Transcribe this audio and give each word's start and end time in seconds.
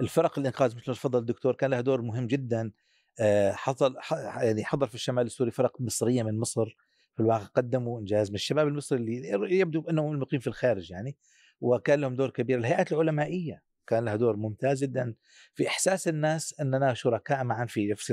الفرق 0.00 0.38
الإنقاذ 0.38 0.76
مثل 0.76 0.84
ما 0.88 0.94
تفضل 0.94 1.18
الدكتور 1.18 1.54
كان 1.54 1.70
لها 1.70 1.80
دور 1.80 2.02
مهم 2.02 2.26
جدا. 2.26 2.72
آه، 3.20 3.52
حصل 3.52 3.96
يعني 4.40 4.64
حضر 4.64 4.86
في 4.86 4.94
الشمال 4.94 5.26
السوري 5.26 5.50
فرق 5.50 5.80
مصرية 5.80 6.22
من 6.22 6.38
مصر 6.40 6.76
في 7.14 7.20
الواقع 7.20 7.44
قدموا 7.44 8.00
إنجاز 8.00 8.30
من 8.30 8.34
الشباب 8.34 8.68
المصري 8.68 8.98
اللي 8.98 9.58
يبدو 9.58 9.84
انهم 9.90 10.18
مقيم 10.18 10.40
في 10.40 10.46
الخارج 10.46 10.90
يعني 10.90 11.16
وكان 11.60 12.00
لهم 12.00 12.16
دور 12.16 12.30
كبير. 12.30 12.58
الهيئات 12.58 12.92
العلمائية 12.92 13.62
كان 13.88 14.04
لها 14.04 14.16
دور 14.16 14.36
ممتاز 14.36 14.82
جدا 14.84 15.14
في 15.54 15.68
إحساس 15.68 16.08
الناس 16.08 16.60
اننا 16.60 16.94
شركاء 16.94 17.44
معا 17.44 17.66
في 17.66 17.86
نفس. 17.86 18.10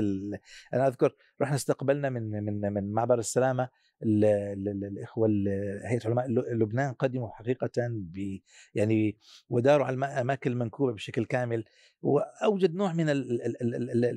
أنا 0.74 0.86
أذكر 0.86 1.14
رحنا 1.42 1.56
استقبلنا 1.56 2.10
من 2.10 2.30
من 2.44 2.72
من 2.72 2.92
معبر 2.92 3.18
السلامة 3.18 3.68
ال- 4.02 4.24
ال- 4.24 4.68
ال- 4.68 4.84
الإخوة 4.84 5.28
ال- 5.28 5.80
هيئة 5.84 6.00
علماء 6.06 6.26
لبنان 6.30 6.92
قدموا 6.92 7.28
حقيقه 7.30 7.70
ب 7.88 8.38
يعني 8.74 9.18
وداروا 9.48 9.86
على 9.86 9.94
الاماكن 9.96 10.50
المنكوبه 10.52 10.92
بشكل 10.92 11.24
كامل 11.24 11.64
وأوجد 12.02 12.74
نوع 12.74 12.92
من 12.92 13.08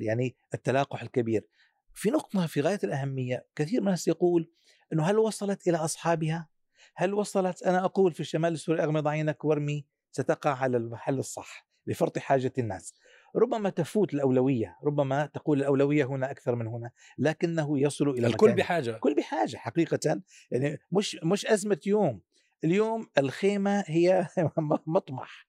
يعني 0.02 0.36
التلاقح 0.54 1.02
الكبير. 1.02 1.46
في 1.94 2.10
نقطة 2.10 2.46
في 2.46 2.60
غاية 2.60 2.78
الأهمية، 2.84 3.46
كثير 3.56 3.80
من 3.80 3.86
الناس 3.86 4.08
يقول 4.08 4.50
إنه 4.92 5.02
هل 5.04 5.18
وصلت 5.18 5.68
إلى 5.68 5.76
أصحابها؟ 5.76 6.48
هل 6.96 7.14
وصلت 7.14 7.62
أنا 7.62 7.84
أقول 7.84 8.12
في 8.12 8.20
الشمال 8.20 8.52
السوري 8.52 8.82
أغمض 8.82 9.08
عينك 9.08 9.44
وارمي 9.44 9.86
ستقع 10.12 10.54
على 10.54 10.76
المحل 10.76 11.18
الصح 11.18 11.66
لفرط 11.86 12.18
حاجة 12.18 12.52
الناس. 12.58 12.94
ربما 13.36 13.70
تفوت 13.70 14.14
الأولوية، 14.14 14.76
ربما 14.84 15.26
تقول 15.26 15.58
الأولوية 15.58 16.04
هنا 16.04 16.30
أكثر 16.30 16.54
من 16.54 16.66
هنا، 16.66 16.90
لكنه 17.18 17.78
يصل 17.78 18.08
إلى 18.08 18.26
الكل 18.26 18.46
مكان 18.46 18.56
بحاجة. 18.56 18.90
الكل 18.90 19.14
بحاجة 19.14 19.56
حقيقة. 19.56 20.20
يعني 20.50 20.78
مش 20.92 21.18
مش 21.24 21.46
أزمة 21.46 21.80
يوم. 21.86 22.20
اليوم 22.64 23.06
الخيمة 23.18 23.84
هي 23.86 24.26
مطمح. 24.86 25.46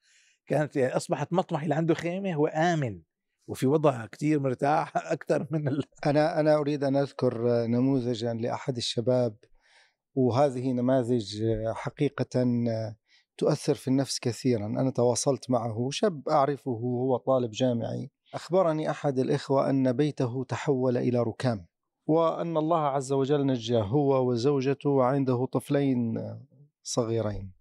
كانت 0.48 0.75
يعني 0.75 0.96
أصبحت 0.96 1.34
مطمح 1.34 1.64
اللي 1.64 1.75
عنده 1.75 1.94
خيمة 1.94 2.34
هو 2.34 2.48
آمن 2.48 3.02
وفي 3.48 3.68
وضع 3.68 4.06
كتير 4.06 4.40
مرتاح 4.40 4.94
أكثر 5.14 5.48
من 5.52 5.68
ال... 5.68 5.84
أنا 6.06 6.40
أنا 6.40 6.56
أريد 6.56 6.84
أن 6.84 6.96
أذكر 6.96 7.66
نموذجا 7.66 8.34
لأحد 8.34 8.78
الشباب 8.78 9.36
وهذه 10.16 10.72
نماذج 10.72 11.44
حقيقة 11.75 12.44
تؤثر 13.42 13.75
في 13.75 13.88
النفس 13.88 14.20
كثيرا. 14.20 14.66
أنا 14.66 14.92
تواصلت 14.92 15.50
معه 15.50 15.88
شاب 15.92 16.30
أعرفه 16.30 16.72
هو 16.72 17.17
طالب 17.17 17.52
جامعي. 17.52 18.11
أخبرني 18.34 18.89
أحد 18.89 19.20
الإخوة 19.20 19.70
أن 19.70 19.92
بيته 19.92 20.44
تحول 20.44 20.97
إلى 20.97 21.20
ركام 21.20 21.66
وأن 22.08 22.58
الله 22.58 22.80
عز 22.80 23.12
وجل 23.12 23.45
نجاه 23.45 23.84
هو 23.84 24.30
وزوجته 24.30 24.89
وعنده 24.89 25.45
طفلين 25.45 26.17
صغيرين. 26.84 27.52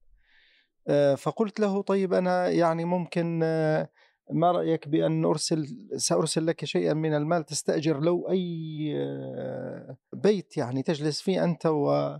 آه، 0.88 1.14
فقلت 1.14 1.60
له 1.60 1.82
طيب 1.82 2.14
أنا 2.14 2.48
يعني 2.48 2.84
ممكن 2.84 3.40
آه، 3.42 3.88
ما 4.32 4.52
رأيك 4.52 4.88
بأن 4.88 5.24
أرسل 5.24 5.66
سأرسل 5.96 6.46
لك 6.46 6.64
شيئا 6.64 6.94
من 6.94 7.14
المال؟ 7.14 7.44
تستأجر 7.44 8.00
لو 8.00 8.30
أي 8.30 8.92
آه، 8.96 9.96
بيت 10.12 10.56
يعني 10.56 10.82
تجلس 10.82 11.20
فيه 11.20 11.44
أنت 11.44 11.66
و 11.66 12.16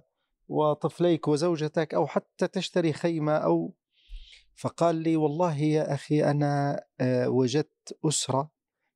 وطفليك 0.50 1.28
وزوجتك 1.28 1.94
أو 1.94 2.06
حتى 2.06 2.48
تشتري 2.48 2.92
خيمة 2.92 3.32
أو 3.32 3.74
فقال 4.54 4.96
لي 4.96 5.16
والله 5.16 5.58
يا 5.58 5.94
أخي 5.94 6.24
أنا 6.24 6.84
آه، 7.00 7.28
وجدت 7.28 7.98
أسرة 8.04 8.50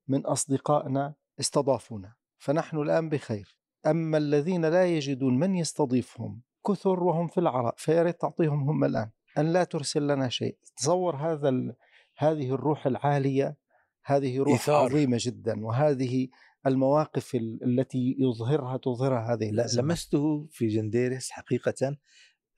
من 0.09 0.27
أصدقائنا 0.27 1.15
استضافونا 1.41 2.15
فنحن 2.39 2.79
الآن 2.79 3.09
بخير 3.09 3.57
أما 3.87 4.19
الذين 4.19 4.65
لا 4.65 4.87
يجدون 4.87 5.39
من 5.39 5.55
يستضيفهم 5.55 6.43
كثر 6.69 7.05
وهم 7.05 7.29
في 7.29 7.39
العراء 7.41 7.75
فيا 7.77 8.03
ريت 8.03 8.21
تعطيهم 8.21 8.69
هم 8.69 8.85
الآن 8.85 9.11
أن 9.39 9.53
لا 9.53 9.65
ترسل 9.65 10.07
لنا 10.07 10.29
شيء 10.29 10.57
تصور 10.77 11.17
هذا. 11.17 11.75
هذه 12.17 12.55
الروح 12.55 12.87
العالية 12.87 13.57
هذه 14.05 14.39
روح 14.39 14.49
إيثار. 14.49 14.85
عظيمة 14.85 15.17
جدا 15.21 15.67
وهذه 15.67 16.29
المواقف 16.67 17.35
ال- 17.35 17.65
التي 17.65 18.17
يظهرها 18.19 18.77
تظهرها 18.77 19.35
هذه 19.35 19.51
لا. 19.51 19.67
لمسته 19.77 20.49
في 20.51 20.67
جنديرس 20.67 21.31
حقيقة. 21.31 21.97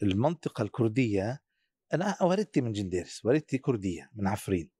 المنطقة 0.03 0.63
الكردية 0.63 1.43
أنا 1.95 2.17
والدتي 2.23 2.61
من 2.61 2.73
جنديرس 2.73 3.25
والدتي 3.25 3.59
كردية 3.59 4.11
من 4.15 4.27
عفرين 4.27 4.71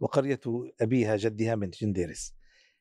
وقرية 0.00 0.40
أبيها 0.80 1.16
جدها 1.16 1.54
من 1.54 1.70
جنديرس 1.70 2.34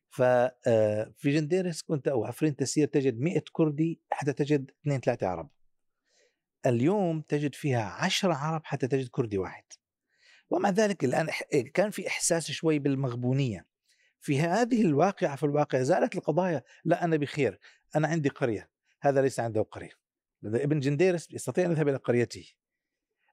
ففي 0.09 1.13
جنديرس 1.25 1.81
كنت 1.81 2.07
أو 2.07 2.25
عفرين 2.25 2.55
تسير 2.55 2.87
تجد 2.87 3.19
100 3.19 3.43
كردي 3.51 4.01
حتى 4.11 4.33
تجد 4.33 4.71
اثنين 4.81 4.99
ثلاثة 4.99 5.27
عرب. 5.27 5.49
اليوم 6.65 7.21
تجد 7.21 7.55
فيها 7.55 7.83
عشرة 7.83 8.33
عرب 8.33 8.61
حتى 8.65 8.87
تجد 8.87 9.07
كردي 9.07 9.37
واحد. 9.37 9.63
ومع 10.49 10.69
ذلك 10.69 11.03
الآن 11.03 11.27
كان 11.73 11.89
في 11.89 12.07
إحساس 12.07 12.51
شوي 12.51 12.79
بالمغبونية. 12.79 13.65
في 14.19 14.39
هذه 14.39 14.81
الواقعة 14.81 15.35
في 15.35 15.43
الواقع 15.43 15.81
زالت 15.81 16.15
القضايا 16.15 16.63
لا 16.85 17.03
أنا 17.03 17.17
بخير 17.17 17.59
أنا 17.95 18.07
عندي 18.07 18.29
قرية 18.29 18.69
هذا 19.01 19.21
ليس 19.21 19.39
عنده 19.39 19.61
قرية. 19.61 19.91
لذا 20.41 20.63
ابن 20.63 20.79
جنديرس 20.79 21.31
يستطيع 21.31 21.65
أن 21.65 21.71
يذهب 21.71 21.87
إلى 21.87 21.97
قريته. 21.97 22.45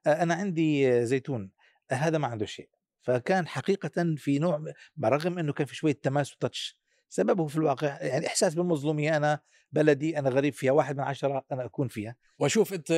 أنا 0.07 0.35
عندي 0.35 1.07
زيتون 1.07 1.51
هذا 1.91 2.19
ما 2.19 2.29
عنده 2.29 2.47
شيء. 2.47 2.69
فكان 3.03 3.49
حقيقة 3.49 4.15
في 4.17 4.39
نوع 4.39 4.65
برغم 4.97 5.39
أنه 5.39 5.53
كان 5.53 5.67
في 5.67 5.75
شوية 5.75 5.93
تماس 6.03 6.35
وتاتش 6.35 6.79
سببه 7.09 7.47
في 7.47 7.57
الواقع 7.57 8.03
يعني 8.03 8.27
إحساس 8.27 8.55
بالمظلومية 8.55 9.17
أنا 9.17 9.41
بلدي 9.73 10.19
أنا 10.19 10.31
غريب 10.31 10.53
فيها 10.53 10.73
واحد 10.73 10.97
من 10.97 11.03
عشرة 11.03 11.45
أنا 11.53 11.65
أكون 11.65 11.89
فيها. 11.89 12.17
وشوف 12.39 12.73
أنت 12.73 12.91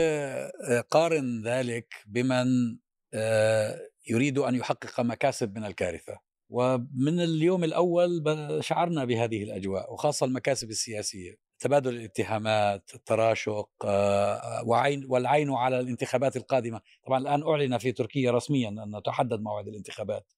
آه، 0.69 0.81
قارن 0.81 1.43
ذلك 1.43 1.95
بمن 2.07 2.79
آه، 3.15 3.81
يريد 4.07 4.39
أن 4.39 4.55
يحقق 4.55 5.01
مكاسب 5.01 5.59
من 5.59 5.65
الكارثة. 5.65 6.19
ومن 6.59 7.21
اليوم 7.21 7.65
الأول 7.65 8.21
ب- 8.21 8.61
شعرنا 8.61 9.05
بهذه 9.05 9.43
الأجواء 9.43 9.93
وخاصة 9.93 10.27
المكاسب 10.27 10.71
السياسية. 10.71 11.37
تبادل 11.59 11.97
الاتهامات 11.97 12.91
التراشق 12.95 13.69
آه، 13.85 14.63
وعين 14.67 15.05
والعين 15.09 15.51
على 15.51 15.81
الانتخابات 15.81 16.37
القادمة. 16.37 16.81
طبعا 17.07 17.19
الآن 17.19 17.43
أعلن 17.43 17.79
في 17.79 17.93
تركيا 17.93 18.31
رسميا 18.31 18.69
أن 18.69 19.03
تحدد 19.05 19.41
موعد 19.41 19.69
الانتخابات 19.69 20.33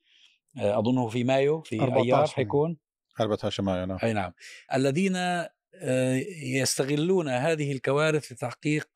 آه، 0.58 0.78
أظنه 0.78 1.08
في 1.08 1.24
مايو 1.24 1.60
في 1.62 1.80
14 1.80 2.04
ايار 2.04 2.16
مايو. 2.18 2.26
حيكون؟ 2.28 2.76
14 3.20 3.62
مايو 3.62 3.86
نعم. 3.86 3.98
أي 4.02 4.12
نعم. 4.12 4.32
الذين 4.74 5.16
آه، 5.16 6.22
يستغلون 6.42 7.28
هذه 7.28 7.72
الكوارث 7.72 8.32
لتحقيق 8.32 8.88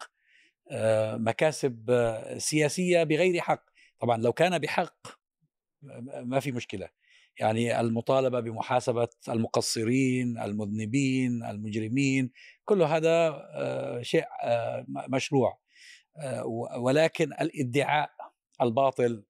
آه، 0.70 1.16
مكاسب 1.16 1.90
آه، 1.90 2.38
سياسية 2.38 3.02
بغير 3.02 3.40
حق. 3.40 3.64
طبعا 4.00 4.16
لو 4.16 4.32
كان 4.32 4.58
بحق 4.58 5.06
آه، 5.90 6.20
ما 6.24 6.40
في 6.40 6.52
مشكلة. 6.52 6.88
يعني 7.38 7.80
المطالبة 7.80 8.40
بمحاسبة 8.40 9.08
المقصرين 9.28 10.38
المذنبين 10.38 11.44
المجرمين 11.44 12.30
كل 12.64 12.82
هذا 12.82 13.28
آه، 13.54 14.02
شيء 14.02 14.24
آه، 14.44 14.86
مشروع. 14.88 15.58
آه، 16.16 16.44
ولكن 16.78 17.32
الادعاء 17.32 18.10
الباطل 18.62 19.24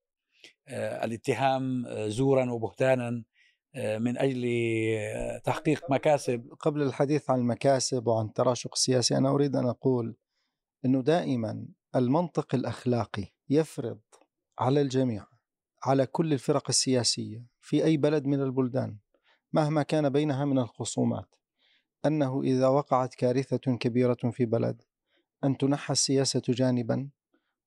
الاتهام 1.05 1.85
زورا 2.09 2.51
وبهتانا 2.51 3.25
من 3.77 4.19
أجل 4.19 4.43
تحقيق 5.45 5.91
مكاسب. 5.91 6.53
قبل 6.61 6.83
الحديث 6.83 7.31
عن 7.31 7.39
المكاسب 7.39 8.07
وعن 8.07 8.27
التراشق 8.27 8.71
السياسي 8.73 9.17
أنا 9.17 9.31
أريد 9.31 9.57
أن 9.57 9.67
أقول 9.67 10.17
أنه 10.85 11.03
دائما 11.03 11.67
المنطق 11.97 12.55
الأخلاقي 12.55 13.27
يفرض 13.49 14.01
على 14.59 14.81
الجميع 14.81 15.27
على 15.83 16.07
كل 16.07 16.33
الفرق 16.33 16.65
السياسية 16.69 17.47
في 17.61 17.85
أي 17.85 17.97
بلد 17.97 18.27
من 18.27 18.43
البلدان 18.43 18.97
مهما 19.53 19.83
كان 19.83 20.09
بينها 20.09 20.45
من 20.45 20.59
الخصومات. 20.59 21.35
أنه 22.07 22.43
إذا 22.43 22.69
وقعت 22.69 23.15
كارثة 23.15 23.77
كبيرة 23.77 24.31
في 24.33 24.45
بلد 24.45 24.83
أن 25.45 25.57
تنحى 25.59 25.93
السياسة 25.93 26.43
جانبا 26.49 27.09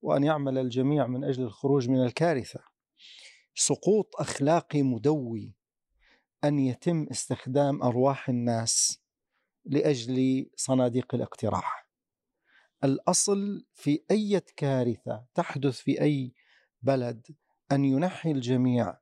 وأن 0.02 0.24
يعمل 0.24 0.58
الجميع 0.58 1.08
من 1.08 1.24
أجل 1.24 1.44
الخروج 1.44 1.90
من 1.90 2.04
الكارثة. 2.04 2.60
سقوط 3.56 4.16
أخلاقي 4.16 4.84
مدوي 4.84 5.54
أن 6.44 6.60
يتم 6.60 7.08
استخدام 7.12 7.84
أرواح 7.84 8.30
الناس 8.30 9.02
لأجل 9.66 10.50
صناديق 10.56 11.16
الاقتراح 11.16 11.88
الأصل 12.84 13.66
في 13.74 14.04
أي 14.12 14.42
كارثة 14.58 15.26
تحدث 15.34 15.80
في 15.80 16.02
أي 16.02 16.34
بلد 16.82 17.28
أن 17.72 17.86
ينحي 17.86 18.32
الجميع 18.32 18.98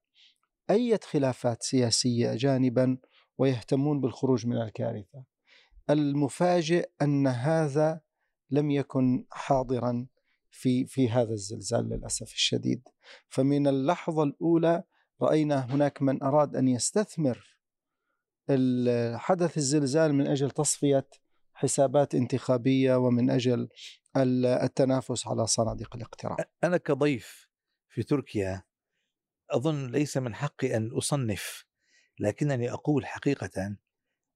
أي 0.69 0.97
خلافات 1.03 1.63
سياسية 1.63 2.35
جانبا 2.35 2.97
ويهتمون 3.37 4.01
بالخروج 4.01 4.47
من 4.47 4.57
الكارثة. 4.61 5.23
المفاجئ 5.89 6.89
أن 7.01 7.27
هذا 7.27 8.01
لم 8.49 8.71
يكن 8.71 9.25
حاضرا 9.31 10.07
في 10.51 10.85
في 10.85 11.09
هذا 11.09 11.33
الزلزال 11.33 11.89
للأسف 11.89 12.33
الشديد. 12.33 12.81
فمن 13.29 13.67
اللحظة 13.67 14.23
الأولى 14.23 14.83
رأينا 15.21 15.59
هناك 15.59 16.01
من 16.01 16.23
أراد 16.23 16.55
أن 16.55 16.67
يستثمر 16.67 17.57
حدث 19.15 19.57
الزلزال 19.57 20.13
من 20.15 20.27
أجل 20.27 20.51
تصفية 20.51 21.07
حسابات 21.53 22.15
انتخابية 22.15 22.95
ومن 22.95 23.29
أجل 23.29 23.69
ال- 24.17 24.45
التنافس 24.45 25.27
على 25.27 25.47
صناديق 25.47 25.95
الاقتراع. 25.95 26.37
أنا 26.63 26.77
كضيف 26.77 27.50
في 27.91 28.03
تركيا 28.03 28.63
أظن 29.49 29.87
ليس 29.87 30.17
من 30.17 30.35
حقي 30.35 30.77
أن 30.77 30.91
أصنف 30.91 31.65
لكنني 32.19 32.71
أقول 32.71 33.05
حقيقه 33.05 33.75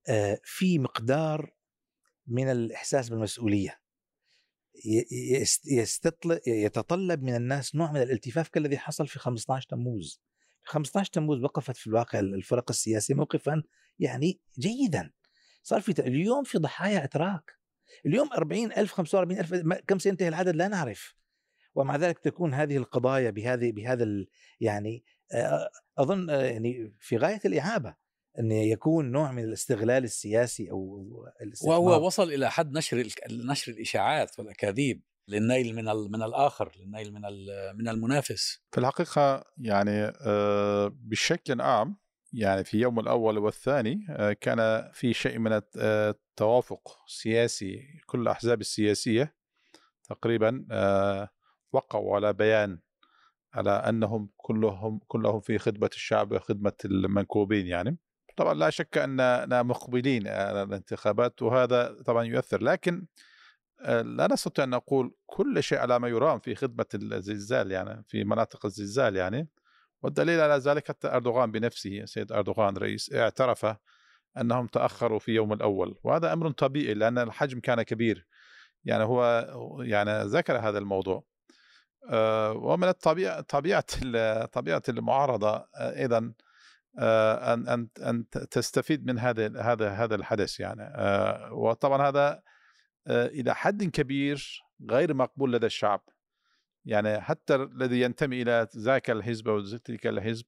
آه، 0.09 0.39
في 0.43 0.79
مقدار 0.79 1.53
من 2.27 2.51
الإحساس 2.51 3.09
بالمسؤولية. 3.09 3.79
يتطلب 6.47 7.23
من 7.23 7.35
الناس 7.35 7.75
نوع 7.75 7.91
من 7.91 8.01
الالتفاف 8.01 8.49
كالذي 8.49 8.77
حصل 8.77 9.07
في 9.07 9.19
15 9.19 9.67
تموز. 9.69 10.21
15 10.63 11.11
تموز 11.11 11.43
وقفت 11.43 11.77
في 11.77 11.87
الواقع 11.87 12.19
الفرق 12.19 12.69
السياسية 12.69 13.13
موقفا 13.13 13.63
يعني 13.99 14.39
جيدا. 14.59 15.11
صار 15.63 15.81
في 15.81 16.01
اليوم 16.01 16.43
في 16.43 16.57
ضحايا 16.57 17.03
إتراك. 17.03 17.51
اليوم 18.05 18.29
40 18.33 18.71
ألف 18.71 18.91
45 18.91 19.39
ألف 19.39 19.53
كم 19.87 19.99
سينتهي 19.99 20.27
العدد 20.27 20.55
لا 20.55 20.67
نعرف. 20.67 21.15
ومع 21.75 21.95
ذلك 21.95 22.19
تكون 22.19 22.53
هذه 22.53 22.77
القضايا 22.77 23.29
بهذه 23.29 23.71
بهذا 23.71 24.25
يعني 24.59 25.03
أظن 25.97 26.29
يعني 26.29 26.93
في 26.99 27.17
غاية 27.17 27.39
الإعابة 27.45 27.95
أن 28.39 28.51
يكون 28.51 29.11
نوع 29.11 29.31
من 29.31 29.43
الاستغلال 29.43 30.03
السياسي 30.03 30.71
أو 30.71 31.09
وهو 31.67 32.05
وصل 32.05 32.33
إلى 32.33 32.51
حد 32.51 32.77
نشر 32.77 33.07
نشر 33.31 33.71
الإشاعات 33.71 34.39
والأكاذيب 34.39 35.01
للنيل 35.27 35.75
من 35.75 35.85
من 35.85 36.23
الآخر 36.23 36.71
للنيل 36.79 37.13
من 37.13 37.21
من 37.77 37.87
المنافس. 37.87 38.59
في 38.71 38.77
الحقيقة 38.77 39.43
يعني 39.57 40.13
بشكل 40.89 41.61
عام 41.61 41.97
يعني 42.33 42.63
في 42.63 42.77
يوم 42.77 42.99
الأول 42.99 43.37
والثاني 43.37 44.05
كان 44.41 44.89
في 44.93 45.13
شيء 45.13 45.39
من 45.39 45.61
التوافق 45.75 46.97
سياسي 47.07 47.81
كل 48.05 48.21
الأحزاب 48.21 48.61
السياسية 48.61 49.35
تقريبا 50.09 50.65
وقعوا 51.75 52.15
على 52.15 52.33
بيان 52.33 52.79
على 53.53 53.71
أنهم 53.71 54.29
كلهم 54.37 54.99
كلهم 55.07 55.39
في 55.39 55.57
خدمة 55.57 55.89
الشعب 55.93 56.31
وخدمة 56.31 56.73
المنكوبين 56.85 57.67
يعني. 57.67 57.97
طبعا 58.37 58.53
لا 58.53 58.69
شك 58.69 58.97
أننا 58.97 59.63
مقبلين 59.63 60.27
على 60.27 60.63
الانتخابات 60.63 61.41
وهذا 61.41 62.01
طبعا 62.05 62.23
يؤثر. 62.23 62.63
لكن 62.63 63.05
آه، 63.81 64.01
لا 64.01 64.27
نستطيع 64.31 64.63
أن 64.63 64.69
نقول 64.69 65.15
كل 65.25 65.63
شيء 65.63 65.77
على 65.77 65.99
ما 65.99 66.07
يرام 66.07 66.39
في 66.39 66.55
خدمة 66.55 66.85
الزلزال 66.93 67.71
يعني 67.71 68.03
في 68.07 68.23
مناطق 68.23 68.65
الزلزال 68.65 69.15
يعني. 69.15 69.47
والدليل 70.03 70.39
على 70.39 70.57
ذلك 70.57 70.87
حتى 70.87 71.07
أردوغان 71.07 71.51
بنفسه 71.51 72.05
سيد 72.05 72.31
أردوغان 72.31 72.77
رئيس 72.77 73.13
اعترف 73.13 73.75
أنهم 74.37 74.67
تأخروا 74.67 75.19
في 75.19 75.31
يوم 75.31 75.53
الأول. 75.53 75.95
وهذا 76.03 76.33
أمر 76.33 76.51
طبيعي 76.51 76.93
لأن 76.93 77.17
الحجم 77.17 77.59
كان 77.59 77.81
كبير. 77.81 78.27
يعني 78.85 79.03
هو 79.03 79.45
يعني 79.81 80.23
ذكر 80.23 80.57
هذا 80.57 80.77
الموضوع. 80.77 81.23
ومن 82.55 82.87
الطبيعة 82.87 83.41
طبيعة 83.41 83.85
طبيعة 84.45 84.83
المعارضة 84.89 85.49
آه، 85.49 85.99
أيضا 85.99 86.33
أن 86.99 87.67
أن 87.67 87.87
أن 87.99 88.29
تستفيد 88.29 89.05
من 89.05 89.19
هذا 89.19 89.61
هذا 89.61 89.89
هذا 89.89 90.15
الحدث 90.15 90.59
يعني 90.59 90.93
وطبعا 91.51 92.09
هذا 92.09 92.41
آه، 93.07 93.27
إلى 93.27 93.55
حد 93.55 93.83
كبير 93.83 94.63
غير 94.89 95.13
مقبول 95.13 95.53
لدى 95.53 95.65
الشعب. 95.65 96.01
يعني 96.85 97.21
حتى 97.21 97.55
الذي 97.55 98.01
ينتمي 98.01 98.41
إلى 98.41 98.67
ذاك 98.77 99.09
الحزب 99.09 99.49
أو 99.49 99.61
تلك 99.61 100.07
الحزب 100.07 100.45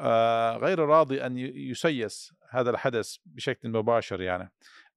آه، 0.00 0.56
غير 0.56 0.78
راضي 0.78 1.26
أن 1.26 1.38
يسيس 1.38 2.32
هذا 2.50 2.70
الحدث 2.70 3.16
بشكل 3.26 3.68
مباشر 3.68 4.20
يعني. 4.20 4.52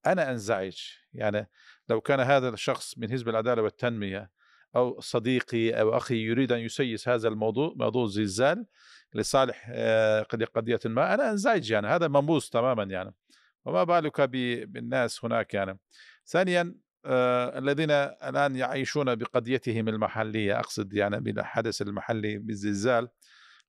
أنا 0.05 0.31
أنزعج 0.31 0.77
يعني 1.13 1.49
لو 1.89 2.01
كان 2.01 2.19
هذا 2.19 2.49
الشخص 2.49 2.97
من 2.97 3.11
حزب 3.11 3.29
العدالة 3.29 3.61
والتنمية 3.61 4.31
أو 4.75 4.99
صديقي 4.99 5.71
أو 5.71 5.97
أخي 5.97 6.15
يريد 6.15 6.51
أن 6.51 6.59
يسيس 6.59 7.09
هذا 7.09 7.27
الموضوع 7.27 7.73
موضوع 7.75 8.05
الزلزال 8.05 8.65
لصالح 9.13 9.67
آه، 9.71 10.21
قضية 10.23 10.79
ما. 10.85 11.13
أنا 11.13 11.31
انزعج 11.31 11.71
يعني 11.71 11.87
هذا 11.87 12.07
منبوذ 12.07 12.41
تماما 12.41 12.83
يعني 12.83 13.13
وما 13.65 13.83
بالك 13.83 14.21
بالناس 14.65 15.25
هناك 15.25 15.53
يعني. 15.53 15.79
ثانيا 16.25 16.75
آه 17.05 17.59
الذين 17.59 17.91
الآن 17.91 18.55
يعيشون 18.55 19.15
بقضيتهم 19.15 19.87
المحلية 19.87 20.59
أقصد 20.59 20.93
يعني 20.93 21.19
بالحدث 21.19 21.81
المحلي 21.81 22.37
بالزلزال 22.37 23.09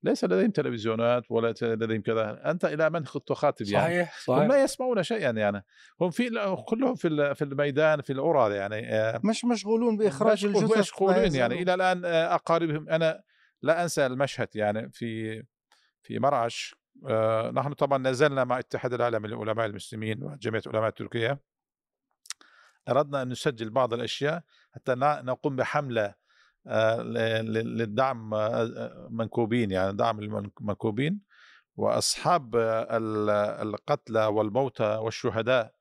ليس 0.02 0.24
لديهم 0.24 0.50
تلفزيونات 0.50 1.30
ولا 1.30 1.54
لديهم 1.62 2.02
كذا. 2.02 2.50
أنت 2.50 2.64
إلى 2.64 2.90
من 2.90 3.04
تخاطب 3.04 3.66
يعني؟ 3.66 3.84
صحيح 3.84 4.18
صحيح 4.18 4.42
هم 4.42 4.48
لا 4.48 4.62
يسمعون 4.62 5.02
شيئا 5.02 5.30
يعني. 5.30 5.64
هم 6.00 6.10
في 6.10 6.30
كلهم 6.68 6.94
في 6.94 7.34
في 7.34 7.44
الميدان 7.44 8.00
في 8.00 8.12
العرى 8.12 8.54
يعني 8.54 8.94
آه، 8.94 9.20
مش 9.24 9.44
مشغولون 9.44 9.96
بإخراج 9.96 10.44
الجثث 10.44 10.78
مشغولين 10.78 11.34
يعني. 11.34 11.62
إلى 11.62 11.74
الآن 11.74 12.04
آه، 12.04 12.34
أقاربهم 12.34 12.88
أنا 12.88 13.22
لا 13.62 13.82
أنسى 13.82 14.06
المشهد 14.06 14.48
يعني 14.54 14.90
في 14.92 15.42
في 16.02 16.18
مرعش. 16.18 16.74
آه، 17.08 17.50
نحن 17.50 17.72
طبعا 17.72 17.98
نزلنا 17.98 18.44
مع 18.44 18.58
اتحاد 18.58 18.92
العالم 18.92 19.26
للعلماء 19.26 19.66
المسلمين 19.66 20.22
وجمعيه 20.22 20.62
العلماء 20.66 20.88
التركيه 20.88 21.40
أردنا 22.88 23.22
أن 23.22 23.28
نسجل 23.28 23.70
بعض 23.70 23.94
الأشياء 23.94 24.42
حتى 24.72 24.94
نقوم 24.98 25.56
بحملة 25.56 26.04
آه، 26.04 26.14
للدعم 26.68 28.34
آه، 28.34 29.08
منكوبين 29.10 29.70
يعني 29.70 29.92
دعم 29.92 30.18
المنكوبين 30.18 31.20
وأصحاب 31.76 32.56
القتلى 33.62 34.26
والموتى 34.26 34.84
والشهداء 34.84 35.74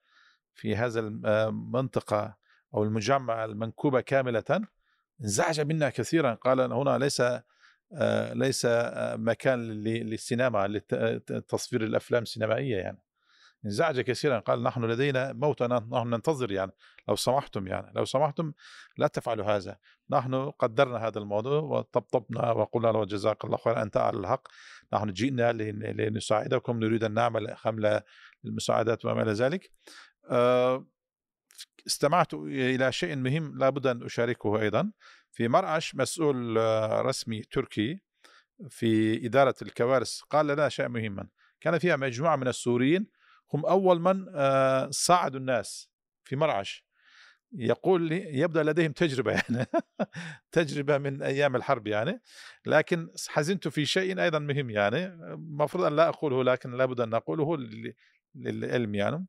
في 0.53 0.75
هذا 0.75 0.99
المنطقة 0.99 2.37
أو 2.73 2.83
المجمع 2.83 3.45
المنكوبة 3.45 4.01
كاملة. 4.01 4.61
انزعج 5.23 5.61
منا 5.61 5.89
كثيرا. 5.89 6.33
قال 6.33 6.73
هنا 6.73 6.97
ليس 6.97 7.21
آه، 7.93 8.33
ليس 8.33 8.67
مكان 9.13 9.59
للسينما 9.83 10.67
لتصوير 11.29 11.83
الأفلام 11.83 12.23
السينمائية 12.23 12.77
يعني. 12.77 13.06
انزعج 13.67 14.01
كثيرا 14.01 14.39
قال 14.39 14.63
نحن 14.63 14.85
لدينا 14.85 15.33
موتى 15.33 15.67
نحن 15.67 16.09
ننتظر 16.09 16.51
يعني. 16.51 16.71
لو 17.07 17.15
سمحتم 17.15 17.67
يعني 17.67 17.91
لو 17.95 18.05
سمحتم 18.05 18.53
لا 18.97 19.07
تفعلوا 19.07 19.45
هذا. 19.45 19.77
نحن 20.09 20.51
قدرنا 20.51 21.07
هذا 21.07 21.19
الموضوع 21.19 21.59
وطبطبنا 21.59 22.51
وقلنا 22.51 22.87
له 22.87 23.05
جزاك 23.05 23.45
الله 23.45 23.57
خير 23.57 23.81
أنت 23.81 23.97
على 23.97 24.17
الحق. 24.17 24.47
نحن 24.93 25.13
جئنا 25.13 25.51
لنساعدكم 25.51 26.79
نريد 26.79 27.03
أن 27.03 27.13
نعمل 27.13 27.57
حملة 27.57 28.01
للمساعدات 28.43 29.05
وما 29.05 29.23
إلى 29.23 29.33
ذلك. 29.33 29.71
آه، 30.29 30.85
استمعت 31.87 32.33
إلى 32.33 32.91
شيء 32.91 33.15
مهم 33.15 33.57
لابد 33.57 33.87
أن 33.87 34.03
أشاركه 34.03 34.61
أيضا. 34.61 34.91
في 35.31 35.47
مرعش 35.47 35.95
مسؤول 35.95 36.57
آه، 36.57 37.01
رسمي 37.01 37.41
تركي 37.41 38.01
في 38.69 39.25
إدارة 39.25 39.55
الكوارث 39.61 40.19
قال 40.19 40.47
لنا 40.47 40.69
شيء 40.69 40.87
مهما. 40.87 41.27
كان 41.61 41.77
فيها 41.77 41.95
مجموعة 41.95 42.35
من 42.35 42.47
السوريين 42.47 43.16
هم 43.53 43.65
أول 43.65 43.99
من 43.99 44.25
آه، 44.35 44.89
ساعدوا 44.91 45.39
الناس 45.39 45.89
في 46.23 46.35
مرعش. 46.35 46.87
يقول 47.51 48.01
لي 48.01 48.39
يبدأ 48.39 48.63
لديهم 48.63 48.91
تجربة 48.91 49.31
يعني 49.49 49.65
تجربة 50.51 50.97
من 50.97 51.21
أيام 51.23 51.55
الحرب 51.55 51.87
يعني. 51.87 52.21
لكن 52.65 53.09
حزنت 53.27 53.67
في 53.67 53.85
شيء 53.85 54.21
أيضا 54.21 54.39
مهم 54.39 54.69
يعني 54.69 55.05
المفروض 55.05 55.83
أن 55.83 55.95
لا 55.95 56.09
أقوله 56.09 56.43
لكن 56.43 56.71
لابد 56.71 57.01
أن 57.01 57.13
أقوله 57.13 57.57
للعلم 58.35 58.95
يعني. 58.95 59.27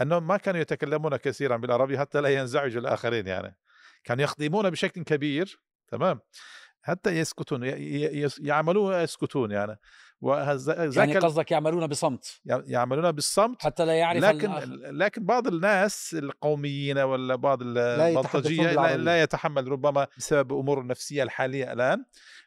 أنهم 0.00 0.26
ما 0.26 0.36
كانوا 0.36 0.60
يتكلمون 0.60 1.16
كثيرا 1.16 1.56
بالعربي 1.56 1.98
حتى 1.98 2.20
لا 2.20 2.28
ينزعجوا 2.28 2.80
الآخرين 2.80 3.26
يعني. 3.26 3.56
كانوا 4.04 4.24
يخدمون 4.24 4.70
بشكل 4.70 5.02
كبير 5.02 5.60
تمام؟ 5.88 6.20
حتى 6.82 7.10
يسكتون 7.10 7.60
يعملون 8.40 8.94
يسكتون 8.94 9.50
يعني. 9.50 9.76
يعني 10.96 11.18
قصدك 11.18 11.50
يعملون 11.50 11.86
بصمت. 11.86 12.40
يعملون 12.46 13.12
بالصمت 13.12 13.62
حتى 13.62 13.84
لا 13.84 13.94
يعرف 13.94 14.24
لكن 14.24 14.50
لكن 14.98 15.24
بعض 15.24 15.46
الناس 15.46 16.14
القوميين 16.18 16.98
ولا 16.98 17.34
بعض 17.34 17.58
البلطجيه 17.62 18.72
لا, 18.72 18.96
لا 18.96 19.22
يتحمل 19.22 19.68
ربما 19.68 20.06
بسبب 20.18 20.52
أمور 20.52 20.80
النفسية 20.80 21.22
الحالية 21.22 21.72
الآن. 21.72 22.04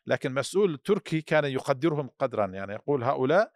لكن 0.08 0.34
مسؤول 0.34 0.78
تركي 0.78 1.22
كان 1.22 1.46
يقدرهم 1.46 2.10
قدرا. 2.20 2.46
يعني 2.46 2.74
يقول 2.74 3.04
هؤلاء 3.04 3.52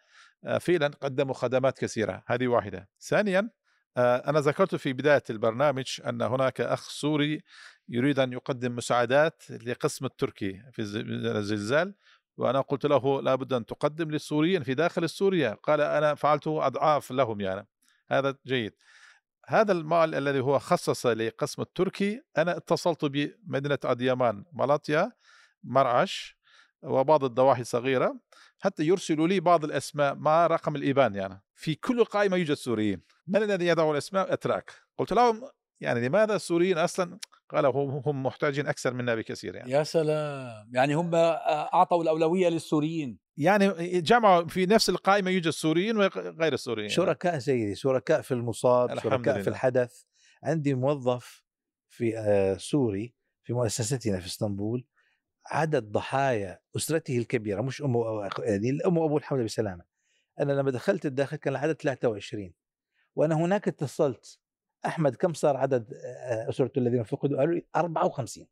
آه، 0.45 0.57
فعلا 0.57 0.91
قدموا 1.01 1.33
خدمات 1.33 1.79
كثيرة. 1.79 2.23
هذه 2.27 2.47
واحدة. 2.47 2.89
ثانيا 3.01 3.49
آه، 3.97 4.29
أنا 4.29 4.39
ذكرت 4.39 4.75
في 4.75 4.93
بداية 4.93 5.23
البرنامج 5.29 6.01
أن 6.07 6.21
هناك 6.21 6.61
أخ 6.61 6.89
سوري 6.89 7.43
يريد 7.89 8.19
أن 8.19 8.33
يقدم 8.33 8.75
مساعدات 8.75 9.43
لقسم 9.51 10.05
التركي 10.05 10.61
في 10.71 10.81
الزلزال 10.81 11.93
وأنا 12.41 12.61
قلت 12.61 12.85
له 12.85 13.21
لابد 13.21 13.53
أن 13.53 13.65
تقدم 13.65 14.11
للسوريين 14.11 14.63
في 14.63 14.73
داخل 14.73 15.09
سوريا. 15.09 15.57
قال 15.63 15.81
أنا 15.81 16.15
فعلته 16.15 16.65
أضعاف 16.67 17.11
لهم 17.11 17.41
يعني. 17.41 17.67
هذا 18.11 18.35
جيد. 18.47 18.73
هذا 19.47 19.71
المال 19.71 20.15
الذي 20.15 20.39
هو 20.39 20.59
خصص 20.59 21.05
لقسم 21.05 21.61
التركي 21.61 22.21
أنا 22.37 22.57
اتصلت 22.57 23.05
بمدينة 23.05 23.79
أديمان 23.85 24.45
مالاتيا 24.53 25.11
مرعش 25.63 26.37
وبعض 26.83 27.23
الضواحي 27.23 27.61
الصغيره 27.61 28.19
حتى 28.59 28.83
يرسلوا 28.83 29.27
لي 29.27 29.39
بعض 29.39 29.63
الأسماء 29.63 30.15
مع 30.15 30.47
رقم 30.47 30.75
ال 30.75 30.83
IBAN 30.83 31.15
يعني. 31.15 31.43
في 31.55 31.75
كل 31.75 32.03
قائمة 32.03 32.37
يوجد 32.37 32.53
سوريين. 32.53 33.01
من 33.27 33.43
الذي 33.43 33.65
يضع 33.67 33.91
الأسماء؟ 33.91 34.33
اتراك 34.33 34.71
قلت 34.97 35.13
لهم 35.13 35.49
يعني 35.79 36.07
لماذا 36.07 36.35
السوريين 36.35 36.77
أصلا 36.77 37.19
قال 37.51 37.65
هم 38.05 38.23
محتاجين 38.23 38.67
أكثر 38.67 38.93
منا 38.93 39.15
بكثير 39.15 39.55
يعني. 39.55 39.71
يا 39.71 39.83
سلام! 39.83 40.69
يعني 40.73 40.93
هم 40.93 41.15
أعطوا 41.15 42.03
الأولوية 42.03 42.49
للسوريين. 42.49 43.19
يعني 43.37 44.01
جمعوا 44.01 44.47
في 44.47 44.65
نفس 44.65 44.89
القائمة 44.89 45.31
يوجد 45.31 45.47
السوريين 45.47 45.97
وغير 45.97 46.53
السوريين. 46.53 46.89
شركاء 46.89 47.39
سيدي 47.39 47.75
شركاء 47.75 48.21
في 48.21 48.33
المصاب 48.33 48.99
شركاء 48.99 49.33
لله. 49.35 49.43
في 49.43 49.49
الحدث. 49.49 50.01
عندي 50.43 50.73
موظف 50.73 51.43
في 51.89 52.17
آه، 52.17 52.57
سوري 52.57 53.15
في 53.43 53.53
مؤسستنا 53.53 54.19
في 54.19 54.25
إسطنبول. 54.25 54.85
عدد 55.47 55.91
ضحايا 55.91 56.59
أسرته 56.75 57.17
الكبيرة 57.17 57.61
مش 57.61 57.81
أمه 57.81 58.07
أو 58.07 58.21
يعني 58.39 58.69
الأم 58.69 58.97
وابوه 58.97 59.17
الحمد 59.17 59.37
لله 59.37 59.45
بسلامة. 59.45 59.83
أنا 60.39 60.53
لما 60.53 60.71
دخلت 60.71 61.05
الداخل 61.05 61.37
كان 61.37 61.53
العدد 61.53 61.73
23 61.81 62.53
وأنا 63.15 63.35
هناك 63.35 63.67
اتصلت 63.67 64.39
أحمد 64.85 65.15
كم 65.15 65.33
صار 65.33 65.57
عدد 65.57 65.93
آه، 65.93 66.49
أسرته 66.49 66.79
الذين 66.79 67.03
فقدوا؟ 67.03 67.37
قالوا 67.37 67.55
لي 67.55 67.65
54 67.75 68.47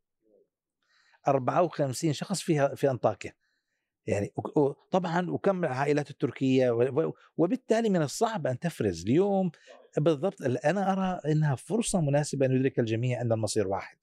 54 1.27 2.13
شخص 2.13 2.41
فيها 2.41 2.75
في 2.75 2.89
أنطاكيا. 2.89 3.33
يعني 4.07 4.33
طبعا 4.91 5.29
وكم 5.29 5.65
العائلات 5.65 6.09
التركية 6.09 6.71
وبالتالي 7.37 7.89
من 7.89 8.01
الصعب 8.01 8.47
أن 8.47 8.59
تفرز 8.59 9.03
اليوم 9.03 9.51
بالضبط. 9.97 10.41
أنا 10.41 10.93
أرى 10.93 11.31
إنها 11.31 11.55
فرصة 11.55 12.01
مناسبة 12.01 12.45
أن 12.45 12.51
يدرك 12.51 12.79
الجميع 12.79 13.21
أن 13.21 13.31
المصير 13.31 13.67
واحد. 13.67 13.97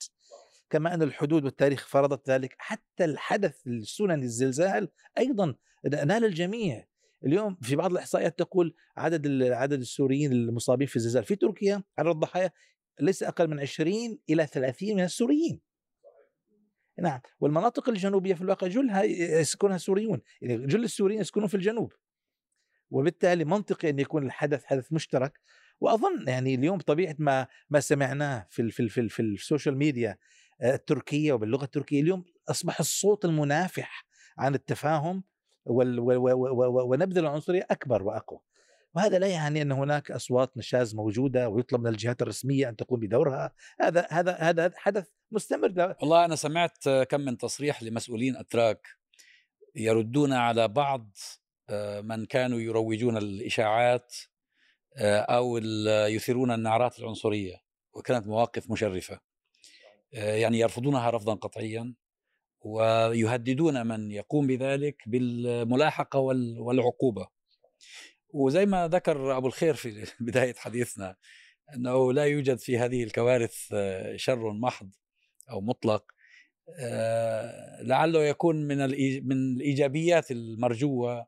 كما 0.70 0.94
أن 0.94 1.02
الحدود 1.02 1.44
والتاريخ 1.44 1.88
فرضت 1.88 2.30
ذلك. 2.30 2.54
حتى 2.58 3.04
الحدث 3.04 3.66
السنن 3.66 4.22
الزلزال 4.22 4.88
أيضا 5.18 5.54
نال 5.84 6.24
الجميع. 6.24 6.86
اليوم 7.24 7.56
في 7.62 7.76
بعض 7.76 7.90
الإحصائيات 7.90 8.38
تقول 8.38 8.74
عدد 8.96 9.42
عدد 9.42 9.80
السوريين 9.80 10.32
المصابين 10.32 10.86
في 10.86 10.96
الزلزال. 10.96 11.24
في 11.24 11.36
تركيا 11.36 11.82
عدد 11.98 12.08
الضحايا 12.08 12.50
ليس 13.00 13.22
أقل 13.22 13.48
من 13.48 13.60
20 13.60 14.18
إلى 14.30 14.46
30 14.46 14.96
من 14.96 15.04
السوريين. 15.04 15.60
نعم 16.98 17.20
والمناطق 17.40 17.88
الجنوبية 17.88 18.34
في 18.34 18.42
الواقع 18.42 18.66
جلها 18.66 19.02
يسكنها 19.02 19.78
سوريون 19.78 20.20
يعني 20.42 20.66
جل 20.66 20.84
السوريين 20.84 21.20
يسكنون 21.20 21.46
في 21.46 21.54
الجنوب. 21.54 21.92
وبالتالي 22.90 23.44
منطقي 23.44 23.90
أن 23.90 23.98
يكون 23.98 24.26
الحدث 24.26 24.64
حدث 24.64 24.92
مشترك. 24.92 25.40
وأظن 25.80 26.28
يعني 26.28 26.54
اليوم 26.54 26.78
طبيعة 26.78 27.16
ما 27.18 27.46
ما 27.70 27.80
سمعناه 27.80 28.46
في 28.50 28.70
في 28.70 28.88
في, 28.88 29.08
في 29.08 29.22
ال 29.22 29.30
social 29.30 29.76
media 29.76 30.18
آه، 30.60 30.74
التركية 30.74 31.32
وباللغة 31.32 31.64
التركية 31.64 32.00
اليوم 32.00 32.24
أصبح 32.48 32.80
الصوت 32.80 33.24
المنافح 33.24 34.06
عن 34.38 34.54
التفاهم 34.54 35.24
ونبذ 35.66 37.18
العنصرية 37.18 37.66
أكبر 37.70 38.02
وأقوى. 38.02 38.40
وهذا 38.94 39.18
لا 39.18 39.26
يعني 39.26 39.62
أن 39.62 39.72
هناك 39.72 40.10
أصوات 40.10 40.56
نشاز 40.56 40.94
موجودة 40.94 41.48
ويطلب 41.48 41.80
من 41.80 41.86
الجهات 41.86 42.22
الرسمية 42.22 42.68
أن 42.68 42.76
تقوم 42.76 43.00
بدورها. 43.00 43.52
هذا 43.80 44.06
هذا 44.10 44.32
هذا 44.32 44.72
حدث 44.76 45.08
مستمر 45.30 45.68
لا- 45.68 45.96
والله 46.00 46.24
أنا 46.24 46.36
سمعت 46.36 46.88
كم 46.88 47.20
من 47.20 47.38
تصريح 47.38 47.82
لمسؤولين 47.82 48.36
أتراك 48.36 48.86
يردون 49.74 50.32
على 50.32 50.68
بعض 50.68 51.10
آه، 51.70 52.00
من 52.00 52.26
كانوا 52.26 52.60
يروجون 52.60 53.16
الإشاعات 53.16 54.14
آه، 54.96 55.18
أو 55.20 55.58
يثيرون 56.08 56.50
النعرات 56.50 56.98
العنصرية 56.98 57.56
وكانت 57.94 58.26
مواقف 58.26 58.70
مشرفة. 58.70 59.20
آه، 60.14 60.34
يعني 60.34 60.58
يرفضونها 60.58 61.10
رفضا 61.10 61.34
قطعيا. 61.34 61.94
ويهددون 62.66 63.86
من 63.86 64.10
يقوم 64.10 64.46
بذلك 64.46 65.02
بالملاحقة 65.06 66.18
وال- 66.18 66.60
والعقوبة. 66.60 67.26
وزي 68.30 68.66
ما 68.66 68.88
ذكر 68.88 69.36
أبو 69.36 69.46
الخير 69.46 69.74
في 69.74 70.04
بداية 70.20 70.54
حديثنا 70.54 71.16
أنه 71.74 72.12
لا 72.12 72.24
يوجد 72.24 72.58
في 72.58 72.78
هذه 72.78 73.04
الكوارث 73.04 73.68
آه، 73.72 74.16
شر 74.16 74.52
محض 74.52 74.90
أو 75.50 75.60
مطلق 75.60 76.04
آه، 76.80 77.82
لعله 77.82 78.24
يكون 78.24 78.56
من 78.56 78.76
من 79.28 79.32
الإيجابيات 79.56 80.30
المرجوة 80.30 81.26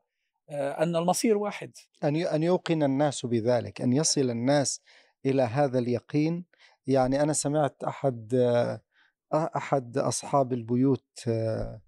آه، 0.49 0.83
أن 0.83 0.95
المصير 0.95 1.37
واحد. 1.37 1.71
أن 2.03 2.15
أن 2.15 2.43
يوقن 2.43 2.83
الناس 2.83 3.25
بذلك 3.25 3.81
أن 3.81 3.93
يصل 3.93 4.29
الناس 4.29 4.81
إلى 5.25 5.41
هذا 5.41 5.79
اليقين. 5.79 6.45
يعني 6.87 7.21
أنا 7.23 7.33
سمعت 7.33 7.83
أحد 7.83 8.33
أحد 9.33 9.97
أصحاب 9.97 10.53
البيوت 10.53 11.05
آه، 11.27 11.81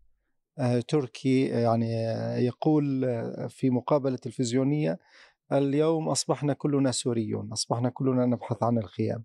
آه، 0.59 0.79
تركي 0.79 1.45
يعني 1.45 1.93
يقول 2.45 3.05
آه، 3.05 3.47
في 3.47 3.69
مقابلة 3.69 4.17
تلفزيونية 4.17 4.99
اليوم 5.51 6.09
أصبحنا 6.09 6.53
كلنا 6.53 6.91
سوريون 6.91 7.51
أصبحنا 7.51 7.89
كلنا 7.89 8.25
نبحث 8.25 8.63
عن 8.63 8.77
الخيام. 8.77 9.23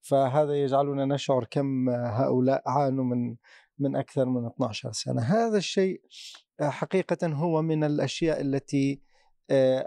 فهذا 0.00 0.62
يجعلنا 0.62 1.04
نشعر 1.04 1.44
كم 1.50 1.88
هؤلاء 1.90 2.62
عانوا 2.66 3.04
من 3.04 3.36
من 3.78 3.96
أكثر 3.96 4.24
من 4.24 4.46
12 4.46 4.92
سنة. 4.92 5.22
هذا 5.22 5.56
الشيء 5.58 6.00
حقيقة 6.60 7.26
هو 7.26 7.62
من 7.62 7.84
الأشياء 7.84 8.40
التي 8.40 9.00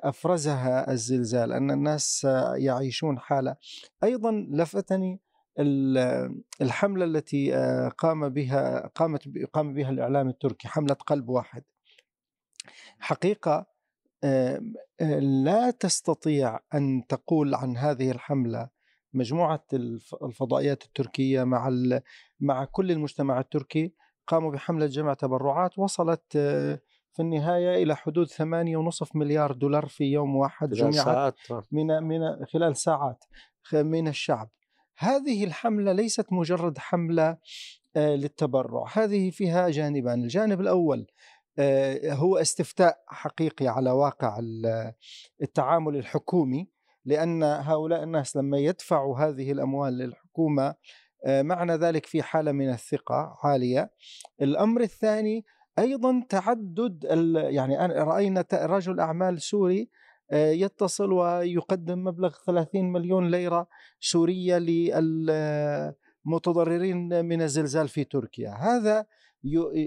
أفرزها 0.03 0.91
الزلزال 0.91 1.51
أن 1.51 1.71
الناس 1.71 2.27
يعيشون 2.55 3.19
حالة. 3.19 3.55
أيضا 4.03 4.31
لفتني 4.31 5.19
ال- 5.59 6.41
الحملة 6.61 7.05
التي 7.05 7.55
آه، 7.55 7.89
قام 7.89 8.29
بها 8.29 8.87
قامت 8.87 9.21
قام 9.53 9.73
بها 9.73 9.89
الإعلام 9.89 10.29
التركي 10.29 10.67
حملة 10.67 10.93
قلب 10.93 11.29
واحد. 11.29 11.63
حقيقة 12.99 13.65
آه، 14.23 14.61
لا 15.43 15.71
تستطيع 15.71 16.59
أن 16.73 17.03
تقول 17.09 17.55
عن 17.55 17.77
هذه 17.77 18.11
الحملة 18.11 18.69
مجموعة 19.13 19.63
الف- 19.73 20.15
الفضائيات 20.23 20.83
التركية 20.85 21.43
مع 21.43 21.69
مع 22.39 22.65
كل 22.65 22.91
المجتمع 22.91 23.39
التركي. 23.39 23.93
قاموا 24.27 24.51
بحملة 24.51 24.85
جمع 24.85 25.13
تبرعات 25.13 25.79
وصلت 25.79 26.23
آه، 26.35 26.79
في 27.13 27.21
النهاية 27.21 27.83
إلى 27.83 27.95
حدود 27.95 28.27
ثمانية 28.27 28.77
ونصف 28.77 29.15
مليار 29.15 29.51
دولار 29.51 29.85
في 29.87 30.03
يوم 30.03 30.35
واحد 30.35 30.67
خلال 30.73 30.91
جمعت 30.91 30.93
ساعات 31.05 31.35
من 31.71 31.87
من 31.87 32.45
خلال 32.45 32.77
ساعات 32.77 33.23
من 33.73 34.07
الشعب. 34.07 34.49
هذه 34.97 35.43
الحملة 35.43 35.91
ليست 35.91 36.25
مجرد 36.33 36.77
حملة 36.77 37.37
آه، 37.95 38.15
للتبرع 38.15 38.85
هذه 38.93 39.29
فيها 39.29 39.69
جانبان. 39.69 40.23
الجانب 40.23 40.61
الأول 40.61 41.07
آه، 41.59 42.13
هو 42.13 42.37
استفتاء 42.37 42.97
حقيقي 43.07 43.67
على 43.67 43.91
واقع 43.91 44.39
ال- 44.39 44.93
التعامل 45.41 45.95
الحكومي 45.97 46.69
لأن 47.05 47.43
هؤلاء 47.43 48.03
الناس 48.03 48.35
لما 48.35 48.57
يدفعوا 48.57 49.17
هذه 49.19 49.51
الأموال 49.51 49.93
للحكومة 49.97 50.75
آه، 51.25 51.41
معنى 51.41 51.73
ذلك 51.75 52.05
في 52.05 52.23
حالة 52.23 52.51
من 52.51 52.69
الثقة 52.69 53.37
عالية. 53.43 53.91
الأمر 54.41 54.81
الثاني 54.81 55.45
أيضا 55.79 56.23
تعدد 56.29 57.03
يعني 57.49 57.77
رأينا 58.03 58.45
رجل 58.53 58.99
أعمال 58.99 59.41
سوري 59.41 59.89
يتصل 60.31 61.11
ويقدم 61.11 62.03
مبلغ 62.03 62.35
30 62.45 62.91
مليون 62.91 63.31
ليرة 63.31 63.67
سورية 63.99 64.57
للمتضررين 66.25 67.25
من 67.25 67.41
الزلزال 67.41 67.87
في 67.87 68.03
تركيا 68.03 68.49
هذا 68.51 69.05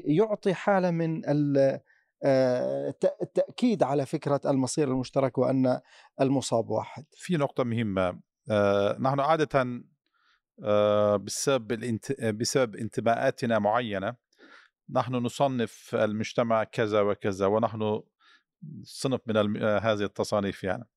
يعطي 0.06 0.54
حالة 0.54 0.90
من 0.90 1.28
ال- 1.28 1.80
آه، 2.26 2.94
التأكيد 3.22 3.82
على 3.82 4.06
فكرة 4.06 4.40
المصير 4.46 4.88
المشترك 4.88 5.38
وأن 5.38 5.80
المصاب 6.20 6.70
واحد 6.70 7.04
في 7.16 7.36
نقطة 7.36 7.64
مهمة 7.64 8.20
آه، 8.50 8.96
نحن 9.00 9.20
عادة 9.20 9.82
آه، 10.64 11.16
بسبب. 11.16 11.98
بسبب 12.38 12.76
انتماءاتنا 12.76 13.58
معينة 13.58 14.14
نحن 14.90 15.14
نصنف 15.14 15.94
المجتمع 15.94 16.64
كذا 16.64 17.00
وكذا 17.00 17.46
ونحن 17.46 18.00
صنف 18.84 19.20
من. 19.26 19.62
آه، 19.62 19.78
هذه 19.78 20.02
التصانيف 20.02 20.64
يعني. 20.64 20.88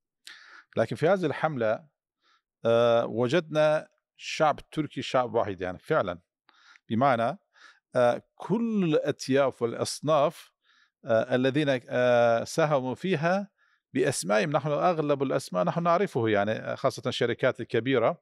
لكن 0.77 0.95
في 0.95 1.07
هذه 1.07 1.25
الحملة 1.25 1.85
آه، 2.65 3.05
وجدنا 3.05 3.87
الشعب 4.17 4.59
التركي 4.59 5.01
شعب 5.01 5.33
واحد 5.33 5.61
يعني 5.61 5.77
فعلا. 5.79 6.19
بمعنى 6.89 7.39
آه، 7.95 8.21
كل 8.35 8.83
الأطياف 8.83 9.61
والأصناف 9.61 10.51
الذين 11.05 11.79
ساهموا 12.45 12.95
فيها 12.95 13.49
بأسمائهم. 13.93 14.51
نحن 14.51 14.71
أغلب 14.71 15.23
الأسماء 15.23 15.63
نحن 15.63 15.83
نعرفه 15.83 16.29
يعني 16.29 16.75
خاصة 16.75 17.01
الشركات 17.07 17.59
الكبيرة. 17.59 18.21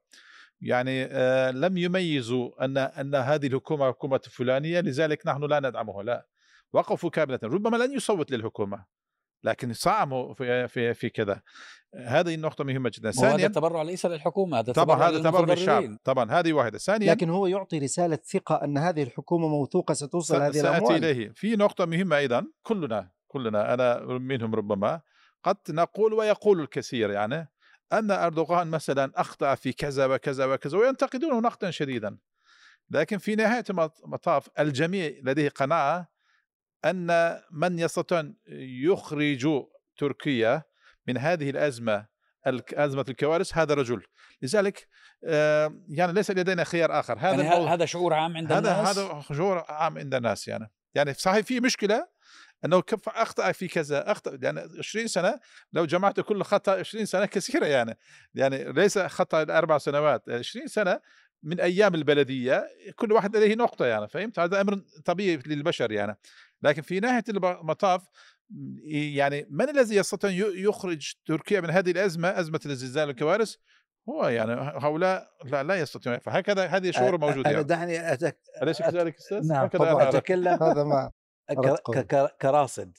يعني 0.61 1.07
لم 1.51 1.77
يميزوا 1.77 2.65
أن 2.65 2.77
أن 2.77 3.15
هذه 3.15 3.47
الحكومة 3.47 3.87
حكومة 3.87 4.17
فلانية 4.17 4.79
لذلك 4.79 5.27
نحن 5.27 5.43
لا 5.43 5.59
ندعمها 5.59 6.03
لا. 6.03 6.27
وقفوا 6.73 7.09
كاملة 7.09 7.39
ربما 7.43 7.77
لن 7.77 7.93
يصوت 7.93 8.31
للحكومة. 8.31 8.85
لكن 9.45 9.73
ساهموا 9.73 10.33
في 10.33 10.67
في 10.67 10.93
في 10.93 11.09
كذا 11.09 11.41
هذه 11.95 12.35
النقطة 12.35 12.63
مهمة 12.63 12.91
جدا. 12.93 13.11
وهذا 13.17 13.31
ثانيا 13.31 13.47
التبرع 13.47 13.81
ليس 13.81 14.05
للحكومة 14.05 14.59
هذا 14.59 14.73
طبعا 14.73 14.95
تبرع 14.95 15.09
هذا 15.09 15.29
تبرع 15.29 15.53
للشعب. 15.53 15.97
طبعا 16.03 16.31
هذه 16.31 16.53
واحدة. 16.53 16.77
ثانيا 16.77 17.11
لكن 17.11 17.29
هو 17.29 17.47
يعطي 17.47 17.79
رسالة 17.79 18.15
ثقة 18.15 18.55
أن 18.63 18.77
هذه 18.77 19.03
الحكومة 19.03 19.47
موثوقة 19.47 19.93
ستوصل 19.93 20.41
هذه 20.41 20.51
سأتي 20.51 20.69
الأموال 20.69 21.05
إليه. 21.05 21.29
في 21.35 21.55
نقطة 21.55 21.85
مهمة 21.85 22.17
أيضا. 22.17 22.47
كلنا 22.63 23.11
كلنا 23.27 23.73
أنا 23.73 24.05
منهم 24.05 24.55
ربما 24.55 25.01
قد 25.43 25.57
نقول 25.69 26.13
ويقول 26.13 26.61
الكثير 26.61 27.09
يعني 27.09 27.49
أن 27.93 28.11
أردوغان 28.11 28.67
مثلا 28.67 29.11
أخطأ 29.15 29.55
في 29.55 29.73
كذا 29.73 30.05
وكذا 30.05 30.45
وكذا 30.45 30.77
وينتقدونه 30.77 31.39
نقدا 31.39 31.71
شديدا. 31.71 32.17
لكن 32.89 33.17
في 33.17 33.35
نهاية 33.35 33.63
المطاف 33.69 34.49
الجميع 34.59 35.11
لديه 35.23 35.49
قناعة 35.49 36.14
أن 36.85 37.39
من 37.51 37.79
يستطيع 37.79 38.19
أن 38.19 38.35
يخرج 38.83 39.47
تركيا 39.97 40.63
من 41.07 41.17
هذه 41.17 41.49
الأزمة 41.49 42.15
أزمة 42.73 43.05
الكوارث 43.09 43.57
هذا 43.57 43.73
رجل. 43.73 44.03
لذلك 44.41 44.87
آه، 45.23 45.79
يعني 45.89 46.13
ليس 46.13 46.31
لدينا 46.31 46.63
خيار 46.63 46.99
آخر. 46.99 47.17
هذا 47.19 47.43
يعني 47.43 47.67
هذا 47.67 47.85
شعور 47.85 48.13
عام 48.13 48.37
عند 48.37 48.51
هذا 48.51 48.79
الناس؟ 48.79 48.97
هذا 48.97 49.21
شعور 49.21 49.65
عام 49.69 49.97
عند 49.97 50.15
الناس 50.15 50.47
يعني. 50.47 50.71
يعني 50.95 51.13
صحيح 51.13 51.45
في 51.45 51.59
مشكلة 51.59 52.07
أنه 52.65 52.81
كيف 52.81 53.09
أخطأ 53.09 53.51
في 53.51 53.67
كذا 53.67 54.11
أخطأ 54.11 54.37
يعني 54.41 54.61
20 54.79 55.07
سنة 55.07 55.39
لو 55.73 55.85
جمعت 55.85 56.19
كل 56.19 56.43
خطأ 56.43 56.71
20 56.71 57.05
سنة 57.05 57.25
كثيرة 57.25 57.65
يعني. 57.65 57.97
يعني 58.33 58.71
ليس 58.73 58.99
خطأ 58.99 59.41
أربع 59.41 59.77
سنوات 59.77 60.29
20 60.29 60.67
سنة 60.67 60.99
من 61.43 61.59
أيام 61.59 61.95
البلدية 61.95 62.67
كل 62.95 63.11
واحد 63.11 63.37
لديه 63.37 63.55
نقطة 63.55 63.85
يعني. 63.85 64.07
فهمت؟ 64.07 64.39
هذا 64.39 64.61
أمر 64.61 64.81
طبيعي 65.05 65.39
للبشر 65.45 65.91
يعني. 65.91 66.17
لكن 66.61 66.81
في 66.81 66.99
نهايه 66.99 67.23
المطاف 67.29 68.07
يعني 68.85 69.47
من 69.49 69.69
الذي 69.69 69.95
يستطيع 69.95 70.29
يخرج 70.55 71.13
تركيا 71.25 71.61
من 71.61 71.69
هذه 71.69 71.91
الأزمة 71.91 72.39
أزمة 72.39 72.59
الزلزال 72.65 73.07
والكوارث 73.07 73.55
هو 74.09 74.27
يعني 74.27 74.51
هؤلاء 74.53 75.27
لا, 75.45 75.63
لا 75.63 75.75
يستطيعون 75.75 76.19
فهكذا 76.19 76.65
هذه 76.65 76.91
شعور 76.91 77.17
موجود 77.17 77.45
يعني. 77.45 77.63
دعني 77.63 78.13
أتك... 78.13 78.39
أليس 78.61 78.81
كذلك 78.81 79.15
أستاذ؟ 79.15 79.47
نعم 79.47 79.69
أتكلم 79.73 80.63
هذا 80.63 80.83
ما 80.83 81.11
كراصد. 82.41 82.97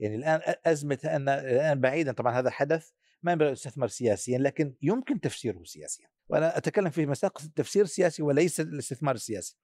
يعني 0.00 0.16
الآن 0.16 0.40
أزمة 0.66 0.98
أن 1.04 1.28
الآن 1.28 1.80
بعيدا 1.80 2.12
طبعا 2.12 2.38
هذا 2.38 2.50
حدث 2.50 2.90
ما 3.22 3.32
ينبغي 3.32 3.50
يستثمر 3.50 3.88
سياسيا 3.88 4.38
لكن 4.38 4.74
يمكن 4.82 5.20
تفسيره 5.20 5.64
سياسيا. 5.64 6.06
وأنا 6.28 6.58
أتكلم 6.58 6.90
في 6.90 7.06
مساق 7.06 7.42
التفسير 7.42 7.84
السياسي 7.84 8.22
وليس 8.22 8.60
الاستثمار 8.60 9.14
السياسي. 9.14 9.56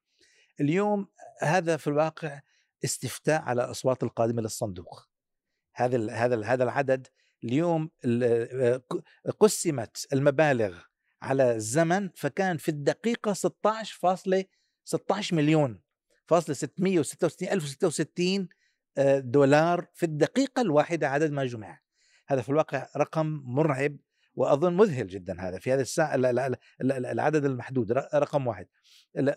اليوم 0.60 1.06
هذا 1.42 1.76
في 1.76 1.86
الواقع 1.86 2.40
استفتاء 2.84 3.42
على 3.42 3.64
الأصوات 3.64 4.02
القادمة 4.02 4.42
للصندوق. 4.42 5.08
هذا 5.74 6.12
هذا 6.12 6.44
هذا 6.44 6.64
العدد 6.64 7.06
اليوم 7.44 7.90
قسمت 9.40 10.06
المبالغ 10.12 10.78
على 11.22 11.54
الزمن 11.54 12.10
فكان 12.14 12.56
في 12.56 12.68
الدقيقة 12.68 13.32
16.16 13.32 15.32
مليون 15.32 15.80
فاصلة 16.26 16.54
666 16.54 17.48
ألف 17.48 17.68
66 17.68 18.48
دولار 19.30 19.86
في 19.94 20.06
الدقيقة 20.06 20.62
الواحدة 20.62 21.08
عدد 21.08 21.32
ما 21.32 21.46
جمع. 21.46 21.80
هذا 22.28 22.42
في 22.42 22.48
الواقع 22.48 22.88
رقم 22.96 23.26
مرعب 23.44 23.96
وأظن 24.34 24.76
مذهل 24.76 25.06
جدا 25.06 25.40
هذا 25.40 25.58
في 25.58 25.72
هذه 25.72 25.80
الساعة 25.80 26.14
العدد 26.80 27.44
المحدود 27.44 27.92
رقم 27.92 28.46
واحد. 28.46 28.66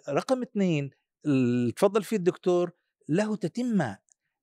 رقم 0.09 0.41
اثنين 0.41 0.89
تفضل 1.75 2.03
فيه 2.03 2.17
الدكتور. 2.17 2.71
له 3.09 3.35
تتمه 3.35 3.97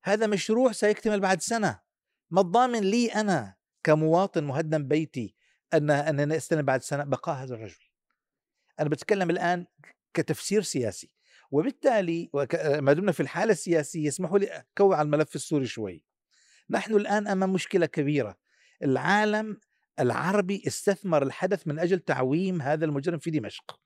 هذا 0.05 0.27
مشروع 0.27 0.73
سيكتمل 0.73 1.21
بعد 1.21 1.41
سنة. 1.41 1.81
ما 2.31 2.41
الضامن 2.41 2.81
لي 2.81 3.07
أنا 3.07 3.55
كمواطن 3.85 4.45
مهدم 4.45 4.89
بيتي 4.89 5.35
ان 5.75 5.91
أن 5.91 6.33
استلم 6.33 6.63
بعد 6.63 6.83
سنة 6.83 7.05
بقاء 7.05 7.45
هذا 7.45 7.55
الرجل. 7.55 7.85
أنا 8.81 8.89
بتكلم 8.89 9.31
الآن 9.31 9.67
كتفسير 10.15 10.63
سياسي. 10.63 11.15
وبالتالي 11.51 12.31
ما 12.65 12.93
دمنا 12.93 13.13
في 13.13 13.21
الحالة 13.21 13.53
السياسية 13.53 14.09
اسمحوا 14.09 14.39
لي 14.39 14.47
أكوع 14.47 14.97
على 14.97 15.07
الملف 15.07 15.35
السوري 15.35 15.67
شوي. 15.67 16.05
نحن 16.71 16.95
الآن 16.95 17.29
أمام 17.29 17.53
مشكلة 17.53 17.87
كبيرة. 17.87 18.39
العالم 18.83 19.61
العربي 20.01 20.63
استثمر 20.67 21.23
الحدث 21.23 21.67
من 21.67 21.79
أجل 21.79 21.99
تعويم 21.99 22.63
هذا 22.63 22.85
المجرم 22.85 23.19
في 23.19 23.31
دمشق. 23.31 23.81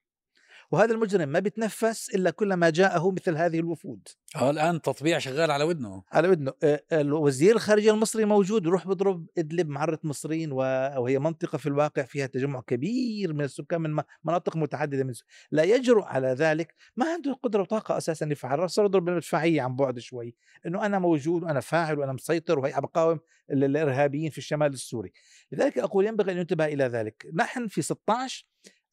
وهذا 0.70 0.94
المجرم 0.94 1.28
ما 1.28 1.38
بيتنفس 1.38 2.14
إلا 2.14 2.30
كلما 2.30 2.70
جاءه 2.70 3.10
مثل 3.10 3.36
هذه 3.36 3.58
الوفود. 3.58 4.08
آه 4.36 4.50
الآن 4.50 4.82
تطبيع 4.82 5.18
شغال 5.18 5.50
على 5.50 5.64
ودنه. 5.64 6.02
على 6.12 6.28
ودنه. 6.28 6.52
الوزير 6.92 7.54
الخارجية 7.54 7.90
المصري 7.90 8.24
موجود 8.24 8.66
يروح 8.66 8.86
بيضرب 8.88 9.26
إدلب 9.38 9.68
معره 9.68 9.98
مصريين 10.04 10.52
وهي 10.52 11.18
منطقة 11.18 11.58
في 11.58 11.66
الواقع 11.66 12.02
فيها 12.02 12.26
تجمع 12.26 12.60
كبير 12.60 13.32
من 13.32 13.44
السكان 13.44 13.80
من 13.80 14.02
مناطق 14.24 14.56
متعددة 14.56 15.04
من 15.04 15.12
لا 15.50 15.62
يجرؤ 15.62 16.04
على 16.04 16.28
ذلك. 16.28 16.74
ما 16.96 17.12
عنده 17.12 17.32
قدرة 17.32 17.62
وطاقة 17.62 17.96
أساسا 17.96 18.26
يفعل. 18.26 18.70
صار 18.70 18.84
يضرب 18.84 19.04
بالمدفعيه 19.04 19.62
عن 19.62 19.76
بعد 19.76 19.98
شوي. 19.98 20.34
إنه 20.66 20.86
أنا 20.86 20.98
موجود 20.98 21.42
وأنا 21.42 21.60
فاعل 21.60 21.98
وأنا 21.98 22.12
مسيطر 22.12 22.58
وهي 22.58 22.72
بقاوم 22.80 23.20
الإرهابيين 23.50 24.30
في 24.30 24.38
الشمال 24.38 24.72
السوري. 24.72 25.12
لذلك 25.52 25.78
أقول 25.78 26.06
ينبغي 26.06 26.32
أن 26.32 26.38
ينتبه 26.38 26.64
إلى 26.64 26.84
ذلك. 26.84 27.26
نحن 27.34 27.66
في 27.66 27.82
16 27.82 28.46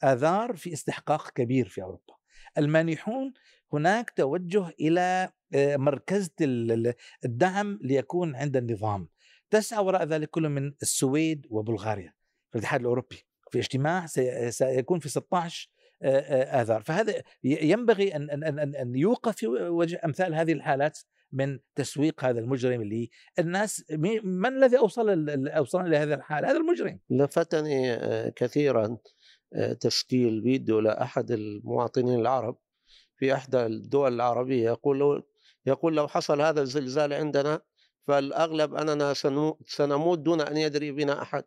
آذار 0.04 0.56
في 0.56 0.74
استحقاق 0.74 1.30
كبير 1.30 1.68
في 1.68 1.82
أوروبا. 1.82 2.14
المانحون 2.58 3.34
هناك 3.74 4.10
توجه 4.10 4.68
إلى 4.80 5.30
آه، 5.54 5.78
مركزة 5.78 6.30
الدعم 7.26 7.80
ليكون 7.82 8.36
عند 8.36 8.58
النظام. 8.58 9.08
تسعى 9.50 9.86
وراء 9.86 10.04
ذلك 10.04 10.30
كله 10.30 10.50
من 10.50 10.74
السويد 10.82 11.48
وبلغاريا. 11.50 12.14
في 12.52 12.56
الاتحاد 12.56 12.80
الأوروبي. 12.80 13.26
في 13.52 13.60
اجتماع 13.60 14.06
سيكون 14.50 15.00
في 15.00 15.10
16 15.10 15.70
آه، 16.02 16.20
آه، 16.20 16.62
آذار 16.62 16.82
فهذا 16.82 17.14
ينبغي 17.44 18.16
أن, 18.16 18.30
أن, 18.30 18.60
أن, 18.60 18.76
أن 18.76 18.96
يوقف 18.96 19.36
في 19.36 19.48
وجه 19.48 20.02
أمثال 20.06 20.36
هذه 20.36 20.54
الحالات 20.54 21.00
من 21.32 21.60
تسويق 21.76 22.26
هذا 22.26 22.40
المجرم 22.40 22.82
اللي 22.82 23.10
الناس 23.40 23.86
من 24.24 24.48
الذي 24.48 24.78
أوصل 24.78 25.30
أوصلنا 25.48 25.88
لهذا 25.88 26.16
الحال 26.16 26.46
هذا 26.46 26.58
المجرم. 26.58 27.00
لفتني 27.10 27.98
كثيرا. 28.32 28.98
تشكيل 29.80 30.42
فيديو 30.42 30.80
لأحد 30.80 31.32
المواطنين 31.32 32.20
العرب 32.20 32.58
في 33.18 33.34
إحدى 33.34 33.66
الدول 33.66 34.14
العربية 34.14 34.66
يقول 34.70 35.00
لو 35.00 35.24
يقول 35.66 35.96
لو 35.96 36.08
حصل 36.08 36.42
هذا 36.42 36.62
الزلزال 36.62 37.14
عندنا 37.14 37.62
فالأغلب 38.08 38.76
أننا 38.76 39.14
سنموت 39.68 40.20
دون 40.20 40.42
أن 40.42 40.58
يدري 40.58 40.92
بنا 40.92 41.22
أحد 41.22 41.44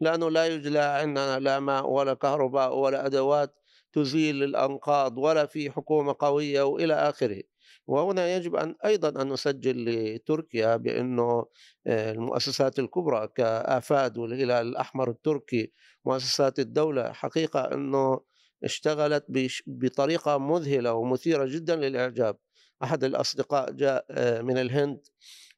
لأنه 0.00 0.30
لا 0.30 0.44
يوجد 0.44 0.76
عندنا 0.76 1.38
لا 1.38 1.60
ماء 1.60 1.90
ولا 1.90 2.14
كهرباء 2.14 2.76
ولا 2.76 3.06
أدوات 3.06 3.54
تزيل 3.92 4.42
الأنقاض 4.42 5.18
ولا 5.18 5.46
في 5.46 5.70
حكومة 5.70 6.16
قوية 6.18 6.62
وإلى 6.62 6.94
آخره. 6.94 7.42
وهنا 7.88 8.36
يجب 8.36 8.56
أن 8.56 8.74
أيضا 8.84 9.22
أن 9.22 9.32
نسجل 9.32 9.84
لتركيا 9.84 10.76
بأنه 10.76 11.46
آه، 11.86 12.12
المؤسسات 12.12 12.78
الكبرى 12.78 13.28
كآفاد 13.28 14.18
والهلال 14.18 14.66
الأحمر 14.68 15.10
التركي 15.10 15.72
مؤسسات 16.04 16.58
الدولة 16.58 17.12
حقيقة 17.12 17.60
أنه 17.60 18.20
اشتغلت 18.64 19.24
بطريقة 19.66 20.38
مذهلة 20.38 20.92
ومثيرة 20.92 21.44
جدا 21.44 21.76
للإعجاب. 21.76 22.36
أحد 22.82 23.04
الأصدقاء 23.04 23.72
جاء 23.72 24.06
آه، 24.10 24.42
من 24.42 24.58
الهند 24.58 25.00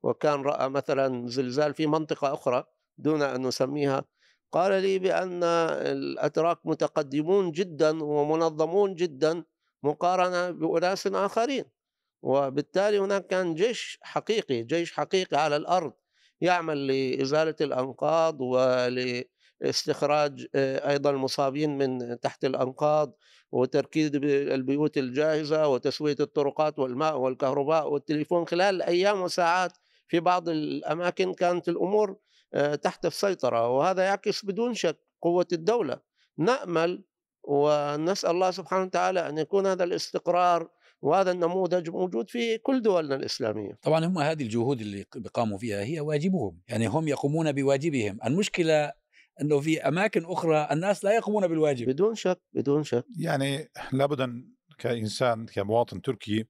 وكان 0.03 0.43
رأى 0.43 0.69
مثلا 0.69 1.29
زلزال 1.29 1.75
في 1.75 1.87
منطقة 1.87 2.35
أخرى 2.35 2.65
دون 2.99 3.23
أن 3.23 3.47
نسميها. 3.47 4.05
قال 4.53 4.83
لي 4.83 4.99
بأن 4.99 5.45
الأتراك 5.45 6.59
متقدمون 6.65 7.51
جدا 7.53 8.05
ومنظمون 8.05 8.95
جدا 8.95 9.45
مقارنة 9.83 10.51
بأناس 10.51 11.07
آخرين. 11.07 11.80
وبالتالي 12.23 12.99
هناك 12.99 13.27
كان 13.27 13.55
جيش 13.55 13.99
حقيقي 14.03 14.63
جيش 14.63 14.93
حقيقي 14.93 15.37
على 15.37 15.57
الأرض 15.57 15.93
يعمل 16.41 16.87
لإزالة 16.87 17.55
الأنقاض 17.61 18.41
ولإستخراج 18.41 20.47
آه، 20.55 20.91
أيضا 20.91 21.11
المصابين 21.11 21.79
من 21.79 22.21
تحت 22.21 22.45
الأنقاض 22.45 23.17
وتركيز 23.53 24.11
البيوت 24.25 24.99
الجاهزة 24.99 25.69
وتسوية 25.69 26.17
الطرقات 26.21 26.79
والماء 26.79 27.19
والكهرباء 27.19 27.93
والتليفون. 27.93 28.47
خلال 28.47 28.83
أيام 28.83 29.21
وساعات 29.21 29.73
في 30.09 30.21
بعض 30.21 30.49
الأماكن 30.49 31.35
كانت 31.35 31.69
الأمور 31.69 32.17
آه، 32.55 32.75
تحت 32.75 33.07
السيطرة 33.07 33.69
وهذا 33.69 34.03
يعكس 34.03 34.45
بدون 34.45 34.75
شك 34.75 34.99
قوة 35.23 35.47
الدولة. 35.53 36.01
نأمل 36.39 37.05
ونسأل 37.43 38.31
الله 38.31 38.51
سبحانه 38.51 38.85
وتعالى 38.85 39.29
أن 39.29 39.39
يكون 39.39 39.67
هذا 39.67 39.85
الاستقرار 39.85 40.69
وهذا 41.03 41.31
النموذج 41.31 41.91
موجود 41.91 42.31
في 42.31 42.59
كل 42.59 42.83
دولنا 42.83 43.15
الإسلامية. 43.15 43.79
طبعا 43.83 44.07
هم 44.07 44.19
هذه 44.19 44.43
الجهود 44.43 44.81
اللي 44.81 45.05
بقاموا 45.17 45.59
فيها 45.59 45.85
هي 45.85 46.01
واجبهم. 46.01 46.61
يعني 46.69 46.87
هم 46.87 47.09
يقومون 47.09 47.53
بواجبهم. 47.53 48.19
المشكلة 48.25 48.93
أنه 49.41 49.61
في 49.61 49.81
أماكن 49.89 50.25
أخرى 50.25 50.69
الناس 50.73 51.05
لا 51.05 51.15
يقومون 51.17 51.49
بالواجب. 51.49 51.89
بدون 51.89 52.15
شك 52.15 52.41
بدون 52.53 52.83
شك. 52.83 53.05
يعني 53.19 53.69
لابد 53.93 54.21
أن 54.21 54.55
كإنسان 54.79 55.47
كمواطن 55.47 56.03
تركي 56.03 56.45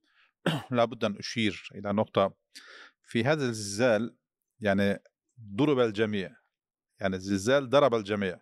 لابد 0.71 1.05
أن 1.05 1.15
أشير 1.17 1.69
إلى 1.75 1.93
نقطة 1.93 2.33
في 3.03 3.23
هذا 3.23 3.45
الزلزال. 3.45 4.15
يعني 4.59 4.99
ضرب 5.55 5.79
الجميع. 5.79 6.35
يعني 7.01 7.15
الزلزال 7.15 7.69
ضرب 7.69 7.95
الجميع. 7.95 8.39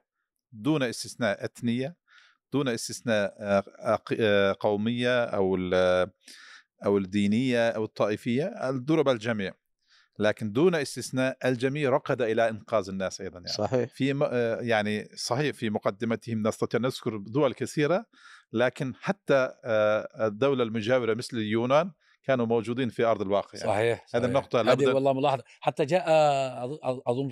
دون 0.51 0.83
استثناء 0.83 1.45
أثنية. 1.45 1.95
دون 2.53 2.67
استثناء 2.67 3.35
آه، 3.39 3.63
آه، 4.19 4.55
قومية 4.59 5.23
أو 5.23 5.57
أو 6.85 6.97
الدينية 6.97 7.69
أو 7.69 7.85
الطائفية 7.85 8.53
ضرب 8.71 9.09
الجميع. 9.09 9.53
لكن 10.19 10.51
دون 10.51 10.75
استثناء 10.75 11.37
الجميع 11.45 11.89
رقد 11.89 12.21
إلى 12.21 12.49
إنقاذ 12.49 12.89
الناس 12.89 13.21
أيضا 13.21 13.39
يعني. 13.39 13.51
صحيح. 13.51 13.89
في 13.93 14.19
آه، 14.31 14.61
يعني 14.61 15.09
صحيح 15.15 15.55
في 15.55 15.69
مقدمتهم 15.69 16.47
نستطيع 16.47 16.79
نذكر 16.79 17.17
دول 17.17 17.53
كثيرة 17.53 18.05
لكن 18.53 18.93
حتى 18.95 19.49
الدولة 20.19 20.63
المجاورة 20.63 21.13
مثل 21.13 21.37
اليونان 21.37 21.91
كانوا 22.29 22.45
موجودين 22.45 22.89
في 22.89 23.03
أرض 23.03 23.21
الواقع 23.21 23.49
يعني. 23.59 23.67
صحيح 23.71 23.97
هذه 23.99 24.07
صحيح. 24.07 24.23
النقطة 24.25 24.59
هذه 24.61 24.65
لابد- 24.65 24.87
والله 24.87 25.13
ملاحظة. 25.13 25.43
حتى 25.59 25.85
جاء 25.85 26.03
أظن 27.07 27.29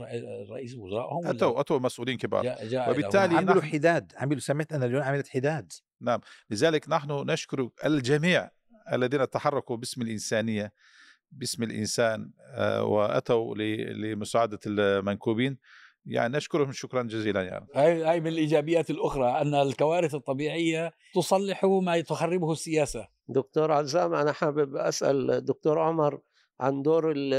رئيس 0.51 0.75
وزراء 0.75 1.13
هم 1.13 1.17
ولا؟ 1.17 1.29
أتوا 1.31 1.59
أتوا 1.59 1.79
مسؤولين 1.79 2.17
كبار. 2.17 2.43
جاء 2.43 2.67
جاء 2.67 2.91
وبالتالي. 2.91 3.35
عملوا 3.37 3.61
نحن- 3.61 3.69
حداد. 3.71 4.13
عملوا 4.17 4.39
سمعت 4.39 4.73
أن 4.73 4.83
اليونان 4.83 5.07
عملت 5.07 5.27
حداد. 5.27 5.73
لذلك 6.49 6.89
نحن 6.89 7.11
نشكر 7.11 7.69
الجميع 7.85 8.49
الذين 8.93 9.29
تحركوا 9.29 9.77
باسم 9.77 10.01
الإنسانية 10.01 10.73
باسم 11.31 11.63
الإنسان 11.63 12.31
آه، 12.53 12.83
وأتوا 12.83 13.55
ل- 13.55 14.01
لمساعدة 14.01 14.59
المنكوبين. 14.65 15.57
يعني 16.05 16.37
نشكرهم 16.37 16.71
شكرا 16.71 17.03
جزيلا 17.03 17.41
يعني 17.43 17.67
هاي 17.75 18.03
هاي 18.03 18.19
من 18.19 18.27
الإيجابيات 18.27 18.89
الأخرى 18.89 19.41
أن 19.41 19.55
الكوارث 19.55 20.15
الطبيعية 20.15 20.91
تصلح 21.15 21.65
ما 21.65 22.01
تخربه 22.01 22.51
السياسة. 22.51 23.07
دكتور 23.27 23.71
عزام 23.71 24.13
أنا 24.13 24.31
حابب 24.31 24.75
أسأل 24.75 25.31
الدكتور 25.31 25.79
عمر 25.79 26.19
عن 26.59 26.81
دور 26.81 27.11
ال- 27.11 27.33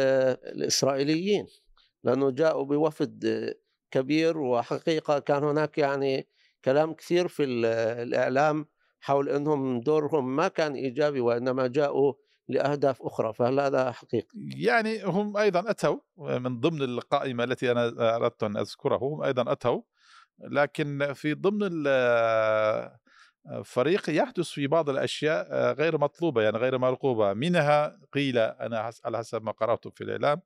الإسرائيليين 0.57 1.47
لأنه 2.05 2.31
جاءوا 2.31 2.65
بوفد 2.65 3.55
كبير 3.91 4.39
وحقيقة 4.39 5.19
كان 5.19 5.45
هناك 5.45 5.79
يعني 5.79 6.29
كلام 6.65 6.93
كثير 6.95 7.29
في 7.29 7.45
ال- 7.45 7.65
الإعلام 8.09 8.67
حول 9.01 9.29
أنهم 9.29 9.81
دورهم 9.81 10.37
ما 10.37 10.49
كان 10.49 10.75
إيجابي 10.75 11.21
وإنما 11.21 11.67
جاءوا 11.67 12.13
لأهداف 12.49 13.03
أخرى 13.03 13.33
فهل 13.35 13.61
هذا 13.61 13.93
حقيقي؟ 13.93 14.29
يعني 14.57 15.05
هم 15.05 15.37
أيضا 15.37 15.71
أتوا 15.71 15.99
من 16.17 16.61
ضمن 16.61 16.83
القائمة 16.83 17.45
التي 17.45 17.71
أنا 17.73 18.17
أردت 18.17 18.43
أن 18.43 18.57
أذكرها 18.57 18.99
هم 18.99 19.23
أيضا 19.23 19.53
أتوا 19.53 19.81
لكن 20.39 21.13
في 21.15 21.35
ضمن 21.35 21.87
الفريق 23.53 24.11
يحدث 24.11 24.49
في 24.49 24.67
بعض 24.67 24.91
الأشياء 24.91 25.73
غير 25.73 25.99
مطلوبة 25.99 26.43
يعني 26.43 26.59
غير 26.59 26.79
مرغوبة 26.79 27.33
منها 27.33 27.99
قيل 28.13 28.39
أنا 28.39 28.83
حس- 28.83 29.01
على 29.07 29.19
حسب 29.19 29.43
ما 29.43 29.53
قرأت 29.53 29.89
في 29.89 30.05
الإعلام 30.05 30.41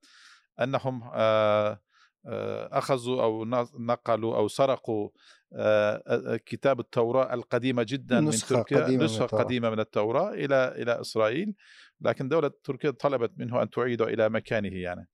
أنهم 0.60 1.10
آه، 1.14 1.80
آه، 2.26 2.78
أخذوا 2.78 3.22
أو 3.22 3.44
نقلوا 3.78 4.36
أو 4.36 4.48
سرقوا 4.48 5.08
آه، 5.54 6.02
آه، 6.06 6.36
كتاب 6.46 6.80
التوراة 6.80 7.34
القديمة 7.34 7.82
جدا 7.88 8.20
من 8.20 8.28
نسخة 8.28 8.56
تركيا 8.56 8.78
قديمة 8.84 8.98
من 8.98 9.04
نسخة 9.04 9.24
التوراة. 9.24 9.42
قديمة 9.44 9.70
من 9.70 9.80
التوراة 9.80 10.30
إلى 10.34 10.68
إلى 10.82 11.00
إسرائيل 11.00 11.54
لكن 12.00 12.28
دولة 12.28 12.50
تركيا 12.64 12.90
طلبت 12.90 13.32
منه 13.36 13.62
أن 13.62 13.70
تعيده 13.70 14.04
إلى 14.04 14.28
مكانه 14.28 14.74
يعني 14.76 15.08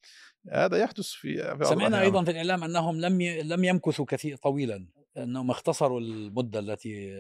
هذا 0.52 0.76
يحدث 0.78 1.06
في 1.08 1.56
سمعنا. 1.62 2.00
أيضا 2.00 2.24
في 2.24 2.30
الإعلام 2.30 2.64
أنهم 2.64 3.00
لم. 3.00 3.22
لم 3.22 3.64
يمكثوا 3.64 4.04
كثير 4.08 4.36
طويلا 4.36 4.86
أنهم 5.16 5.50
اختصروا 5.50 6.00
المدة 6.00 6.58
التي 6.58 7.10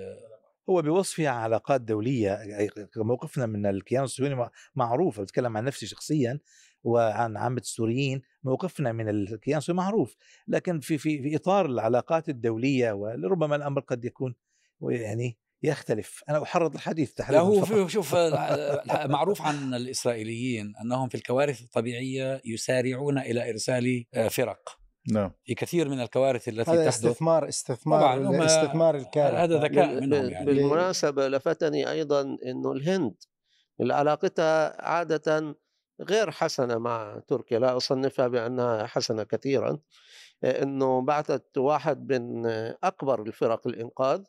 هو 0.70 0.82
بوصفها 0.82 1.28
علاقات 1.28 1.80
دولية 1.80 2.34
أي 2.58 2.70
موقفنا 2.96 3.46
من 3.46 3.66
الكيان 3.66 4.04
الصهيوني 4.04 4.34
مع- 4.34 4.50
معروف 4.74 5.20
بتكلم 5.20 5.56
عن 5.56 5.64
نفسي 5.64 5.86
شخصيا 5.86 6.38
وعن 6.84 7.36
عامة 7.36 7.60
السوريين 7.60 8.22
موقفنا 8.44 8.92
من 8.92 9.08
الكيان 9.08 9.58
الصهيوني 9.58 9.82
معروف. 9.82 10.16
لكن 10.48 10.80
في 10.80 10.98
في 10.98 11.22
في 11.22 11.36
إطار 11.36 11.66
العلاقات 11.66 12.28
الدولية 12.28 12.92
ولربما 12.92 13.56
الأمر 13.56 13.80
قد 13.80 14.04
يكون 14.04 14.34
يعني 14.90 15.38
يختلف. 15.62 16.22
أنا 16.28 16.42
أحرض 16.42 16.74
الحديث 16.74 17.20
لا 17.30 17.40
هو 17.40 17.88
شوف 17.88 18.14
معروف 19.16 19.42
عن 19.42 19.74
الإسرائيليين 19.74 20.72
أنهم 20.82 21.08
في 21.08 21.14
الكوارث 21.14 21.62
الطبيعية 21.62 22.40
يسارعون 22.44 23.18
إلى 23.18 23.50
إرسال 23.50 24.04
آه، 24.14 24.28
فرق. 24.28 24.78
نعم. 25.12 25.30
في 25.44 25.54
كثير 25.54 25.88
من 25.88 26.00
الكوارث 26.00 26.48
التي 26.48 26.70
هذا 26.70 26.90
تحدث. 26.90 27.04
استثمار 27.06 27.48
استثمار 27.48 28.44
استثمار 28.44 28.96
الكارثة. 28.96 29.44
هذا 29.44 29.58
ذكاء 29.58 30.00
منهم 30.00 30.30
يعني. 30.30 30.46
بالمناسبة 30.46 31.28
لفتني 31.28 31.90
أيضا 31.90 32.20
أنه 32.46 32.72
الهند 32.72 33.14
علاقتها 33.80 34.82
عادة 34.88 35.54
غير 36.00 36.30
حسنة 36.30 36.78
مع 36.78 37.22
تركيا. 37.28 37.58
لا 37.58 37.76
أصنفها 37.76 38.28
بأنها 38.28 38.86
حسنة 38.86 39.22
كثيرا. 39.22 39.78
أنه 40.44 41.02
بعثت 41.02 41.58
واحد 41.58 42.12
من 42.12 42.46
أكبر 42.84 43.22
الفرق 43.22 43.66
الإنقاذ 43.66 44.24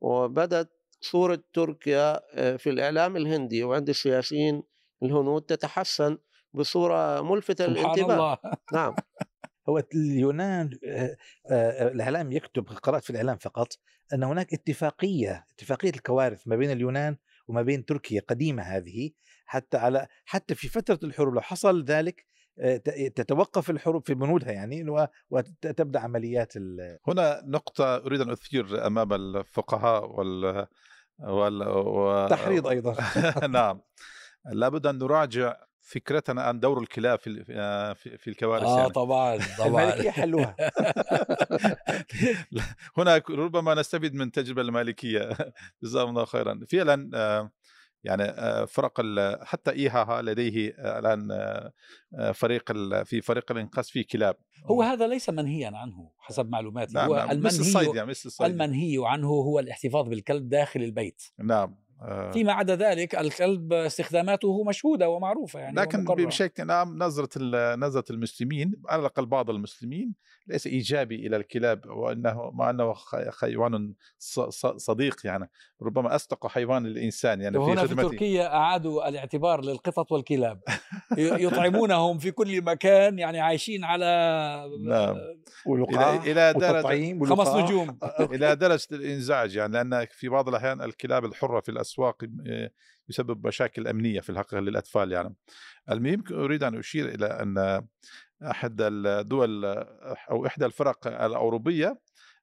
وبدت 0.00 0.70
صورة 1.00 1.42
تركيا 1.52 2.20
في 2.56 2.70
الإعلام 2.70 3.16
الهندي 3.16 3.64
وعند 3.64 3.88
السياسيين 3.88 4.62
الهنود 5.02 5.42
تتحسن 5.42 6.18
بصورة 6.54 7.20
ملفتة 7.20 7.66
سبحان 7.66 7.82
للانتباه. 7.82 8.14
الله. 8.14 8.38
نعم. 8.72 8.94
هو 9.70 9.82
اليونان 9.94 10.70
آه، 10.86 11.16
آه، 11.50 11.88
الإعلام 11.88 12.32
يكتب 12.32 12.64
قرأت 12.68 13.04
في 13.04 13.10
الإعلام 13.10 13.36
فقط 13.36 13.68
أن 14.12 14.22
هناك 14.22 14.52
اتفاقية 14.54 15.44
اتفاقية 15.54 15.90
الكوارث 15.90 16.48
ما 16.48 16.56
بين 16.56 16.70
اليونان 16.70 17.16
وما 17.48 17.62
بين 17.62 17.84
تركيا 17.84 18.20
قديمة 18.28 18.62
هذه 18.62 19.10
حتى 19.46 19.76
على 19.76 20.06
حتى 20.24 20.54
في 20.54 20.68
فترة 20.68 20.98
الحروب 21.04 21.34
لو 21.34 21.40
حصل 21.40 21.84
ذلك 21.84 22.26
آه، 22.58 22.76
تتوقف 23.16 23.70
الحروب 23.70 24.06
في 24.06 24.14
بنودها 24.14 24.52
يعني 24.52 24.86
وتبدأ 25.30 26.00
عمليات 26.00 26.56
ال- 26.56 26.98
هنا 27.08 27.42
نقطة 27.44 27.96
أريد 27.96 28.20
أن 28.20 28.30
أثير 28.30 28.86
أمام 28.86 29.12
الفقهاء 29.12 30.10
وال 30.10 30.66
وال 31.18 31.68
و... 31.68 32.26
تحريض 32.28 32.66
أيضا. 32.66 32.96
نعم. 33.46 33.80
لابد 34.52 34.86
أن 34.86 34.98
نراجع 34.98 35.56
فكرتنا 35.82 36.42
عن 36.42 36.60
دور 36.60 36.80
الكلاب 36.82 37.18
في 37.18 37.26
ال- 37.26 37.44
في 37.94 38.18
في 38.18 38.30
الكوارث 38.30 38.64
آه 38.64 38.78
يعني. 38.78 38.90
طبعا 38.90 39.38
طبعا. 39.58 39.82
الملكية 39.84 40.10
حلوها. 40.10 40.56
هنا 42.96 43.22
ربما 43.30 43.74
نستفيد 43.74 44.14
من 44.14 44.22
التجربة 44.26 44.62
المالكية 44.62 45.28
جزاهم 45.82 46.08
الله 46.08 46.24
خيرا. 46.24 46.60
فعلا 46.72 47.10
آه، 47.14 47.50
يعني 48.04 48.22
آه، 48.22 48.64
فرق 48.64 49.00
حتى 49.44 49.70
إيهاها 49.70 50.22
لديه 50.22 50.74
آه، 50.78 50.98
الآن 50.98 51.30
آه، 51.32 51.72
آه، 52.18 52.32
فريق 52.32 52.72
في 53.04 53.20
فريق 53.20 53.52
الإنقاذ 53.52 53.84
فيه 53.84 54.04
كلاب. 54.12 54.36
هو 54.64 54.82
هذا 54.82 55.06
ليس 55.06 55.30
منهيا 55.30 55.66
عنه 55.74 56.10
حسب 56.18 56.48
معلوماتي. 56.50 56.94
نعم 56.94 57.08
هو 57.08 57.16
نعم. 57.16 57.40
مثل 57.40 57.60
الصيد 57.60 57.76
المنهي 57.76 57.96
يعني 57.96 58.10
مثل 58.10 58.22
الصيد 58.26 58.46
المنهي 58.50 58.96
عنه 59.04 59.28
هو 59.28 59.58
الاحتفاظ 59.58 60.08
بالكلب 60.08 60.48
داخل 60.48 60.82
البيت. 60.82 61.22
نعم. 61.38 61.68
آه، 61.68 61.89
فيما 62.32 62.52
عدا 62.52 62.76
ذلك 62.76 63.14
الكلب 63.14 63.72
استخداماته 63.72 64.64
مشهودة 64.64 65.08
ومعروفة 65.08 65.60
يعني 65.60 65.76
لكن. 65.76 66.26
بشكل 66.26 66.70
عام 66.70 66.98
نظرة 66.98 67.28
ال- 67.36 67.80
نظرة 67.80 68.04
المسلمين 68.10 68.74
على 68.88 69.00
الأقل 69.00 69.26
بعض 69.26 69.50
المسلمين 69.50 70.14
ليس 70.50 70.66
إيجابي 70.66 71.26
إلى 71.26 71.36
الكلاب 71.36 71.86
وأنه 71.86 72.50
مع 72.54 72.70
أنه 72.70 72.92
خ- 72.92 73.40
حيوان 73.40 73.94
ص- 74.18 74.40
ص- 74.40 74.66
صديق 74.66 75.16
يعني 75.24 75.50
ربما 75.82 76.14
أصدق 76.14 76.46
حيوان 76.46 76.86
الإنسان 76.86 77.40
يعني 77.40 77.58
في 77.64 77.86
في 77.88 77.94
تركيا 77.94 78.54
أعادوا 78.56 79.08
الاعتبار 79.08 79.64
للقطط 79.64 80.12
والكلاب 80.12 80.60
يطعمونهم 81.18 82.18
في 82.18 82.30
كل 82.30 82.62
مكان 82.62 83.18
يعني 83.18 83.40
عايشين 83.40 83.84
على 83.84 84.06
نعم. 84.86 85.16
إلى 86.26 86.52
درجة- 86.52 86.56
والتطعيم 86.56 87.24
خمس. 87.24 87.48
نجوم 87.48 87.98
إلى 88.34 88.56
درجة 88.56 88.86
الإنزعاج 88.92 89.56
يعني 89.56 89.72
لأن 89.72 90.06
في 90.10 90.28
بعض 90.28 90.48
الأحيان 90.48 90.82
الكلاب 90.82 91.24
الحرة 91.24 91.60
في 91.60 91.68
الأسواق 91.70 92.16
يسبب 93.08 93.46
مشاكل 93.46 93.88
أمنية 93.88 94.20
في 94.20 94.30
الحقيقة 94.30 94.60
للأطفال 94.60 95.12
يعني 95.12 95.34
المهم 95.90 96.24
أريد 96.32 96.62
أن 96.64 96.78
أشير 96.78 97.08
إلى 97.14 97.26
أن 97.26 97.82
احد 98.42 98.76
الدول 98.80 99.64
أو 100.30 100.46
إحدى 100.46 100.66
الفرق 100.66 101.06
الأوروبية 101.06 102.00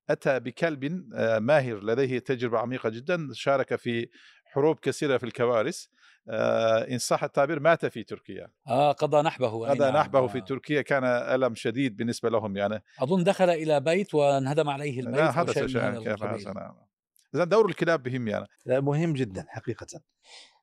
أتى 0.09 0.39
بكلب 0.39 1.09
آه، 1.15 1.39
ماهر 1.39 1.83
لديه 1.83 2.19
تجربة 2.19 2.59
عميقة 2.59 2.89
جدا 2.89 3.27
شارك 3.33 3.75
في 3.75 4.07
حروب 4.45 4.79
كثيرة 4.79 5.17
في 5.17 5.25
الكوارث. 5.25 5.85
آه، 6.29 6.87
إن 6.91 6.97
صح 6.97 7.23
التعبير 7.23 7.59
مات 7.59 7.85
في 7.85 8.03
تركيا. 8.03 8.47
آه 8.67 8.91
قضى 8.91 9.21
نحبه 9.21 9.71
هذا 9.71 9.91
نعم. 9.91 10.01
نحبه 10.01 10.27
في 10.27 10.37
آه. 10.37 10.41
تركيا 10.41 10.81
كان 10.81 11.03
ألم 11.03 11.55
شديد 11.55 11.97
بالنسبة 11.97 12.29
لهم 12.29 12.57
يعني. 12.57 12.83
أظن 12.99 13.23
دخل 13.23 13.49
إلى 13.49 13.79
بيت 13.79 14.13
وانهدم 14.15 14.69
عليه 14.69 14.99
البيت 14.99 15.19
أو 15.19 15.31
حدث 15.31 15.57
نعم. 15.75 16.75
اذا 17.35 17.43
دور 17.43 17.69
الكلاب 17.69 18.07
مهم 18.07 18.27
يعني. 18.27 18.47
مهم 18.65 19.13
جدا 19.13 19.45
حقيقة. 19.47 19.87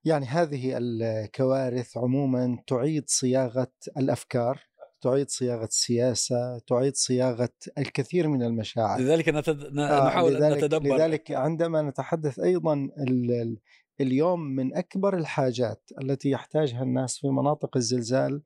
يعني 0.04 0.26
هذه 0.26 0.78
الكوارث 0.78 1.96
عموما 1.96 2.58
تعيد 2.66 3.04
صياغة 3.06 3.72
الأفكار. 3.96 4.60
تعيد 5.04 5.28
صياغة 5.30 5.64
السياسة 5.64 6.58
تعيد 6.58 6.96
صياغة 6.96 7.48
الكثير 7.78 8.28
من 8.28 8.42
المشاعر 8.42 9.00
لذلك 9.00 9.28
نتد... 9.28 9.78
آه، 9.78 10.06
نحاول 10.06 10.34
لذلك 10.34 10.56
نتدبر 10.64 10.96
لذلك 10.96 11.30
عندما 11.32 11.82
نتحدث 11.82 12.38
أيضا 12.38 12.74
ال- 12.74 13.30
ال- 13.42 13.58
اليوم 14.00 14.40
من 14.40 14.76
أكبر 14.76 15.16
الحاجات 15.16 15.90
التي 16.02 16.30
يحتاجها 16.30 16.82
الناس 16.82 17.18
في 17.18 17.28
مناطق 17.28 17.76
الزلزال 17.76 18.42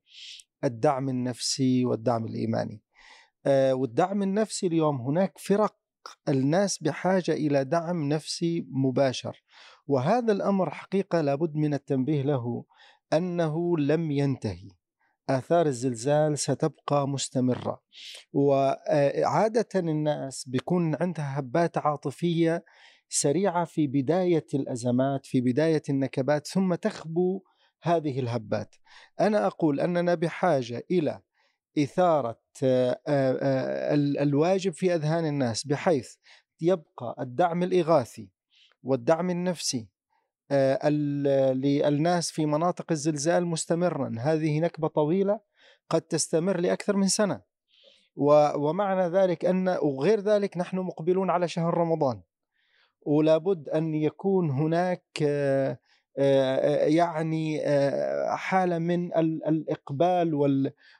الدعم 0.65 1.09
النفسي 1.09 1.85
والدعم 1.85 2.25
الإيماني. 2.27 2.83
آه، 3.47 3.75
والدعم 3.75 4.23
النفسي 4.23 4.67
اليوم 4.67 5.01
هناك 5.01 5.39
فرق 5.39 5.77
الناس 6.29 6.79
بحاجة 6.83 7.33
إلى 7.33 7.65
دعم 7.65 8.09
نفسي 8.09 8.67
مباشر 8.71 9.43
وهذا 9.87 10.33
الأمر 10.33 10.71
حقيقة 10.71 11.21
لابد 11.21 11.55
من 11.57 11.75
التنبيه 11.75 12.23
له 12.23 12.65
أنه 13.13 13.79
لم 13.79 14.11
ينتهي. 14.11 14.69
آثار 15.31 15.67
الزلزال 15.67 16.39
ستبقى 16.39 17.09
مستمرة. 17.09 17.83
وعادة 18.33 19.69
الناس 19.77 20.49
بيكون 20.49 20.97
عندها 21.01 21.39
هبات 21.39 21.79
عاطفية 21.79 22.65
سريعة 23.09 23.65
في 23.65 23.87
بداية 23.87 24.47
الأزمات 24.55 25.27
في 25.27 25.41
بداية 25.41 25.83
النكبات 25.89 26.47
ثم 26.47 26.75
تخبو 26.75 27.43
هذه 27.83 28.21
الهبات. 28.21 28.75
أنا 29.21 29.47
أقول 29.47 29.81
أننا 29.81 30.15
بحاجة 30.15 30.87
إلى 30.91 31.21
إثارة 31.79 32.41
آه، 32.63 33.01
آه، 33.09 33.95
الواجب 33.95 34.73
في 34.73 34.95
أذهان 34.95 35.27
الناس 35.27 35.67
بحيث 35.67 36.15
يبقى 36.61 37.17
الدعم 37.21 37.63
الإغاثي 37.63 38.31
والدعم 38.83 39.31
النفسي 39.31 39.89
للناس 41.55 42.31
في 42.31 42.47
مناطق 42.47 42.87
الزلزال 42.91 43.47
مستمرا. 43.47 44.15
هذه 44.19 44.61
نكبة 44.61 44.89
طويلة 44.89 45.41
قد 45.91 46.01
تستمر 46.01 46.61
لأكثر 46.61 46.97
من 46.97 47.09
سنة. 47.09 47.41
ومعنى 48.57 49.09
ذلك 49.09 49.45
أن 49.45 49.69
وغير 49.69 50.21
ذلك 50.21 50.57
نحن 50.57 50.79
مقبلون 50.79 51.31
على 51.31 51.49
شهر 51.49 51.75
رمضان. 51.75 52.23
ولابد 53.07 53.69
أن 53.69 53.95
يكون 53.95 54.51
هناك 54.51 55.21
يعني 56.87 57.61
حالة 58.37 58.79
من 58.79 59.15
الإقبال 59.49 60.35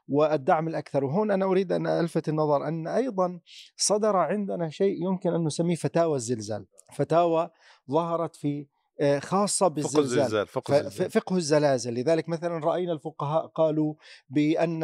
والدعم 0.09 0.69
الأكثر. 0.69 1.05
وهون 1.05 1.31
أنا 1.31 1.45
أريد 1.45 1.73
أن 1.73 1.87
ألفت 1.87 2.29
النظر 2.29 2.69
أن 2.69 2.87
أيضا 2.89 3.41
صدر 3.77 4.17
عندنا 4.17 4.69
شيء 4.69 5.05
يمكن 5.05 5.35
أن 5.35 5.45
نسميه 5.45 5.75
فتاوى 5.75 6.17
الزلزال. 6.17 6.67
فتاوى 6.95 7.51
ظهرت 7.91 8.37
في 8.37 8.61
آه، 8.61 8.78
خاصة 9.19 9.69
بالزلزال. 9.69 10.03
فقه 10.05 10.25
الزلزال 10.25 10.47
فقه, 10.47 10.79
الزلزال. 10.79 11.11
فقه 11.11 11.37
الزلازل. 11.37 11.95
لذلك 11.95 12.29
مثلا 12.29 12.59
رأينا 12.59 12.93
الفقهاء 12.93 13.47
قالوا 13.47 13.95
بأن 14.29 14.81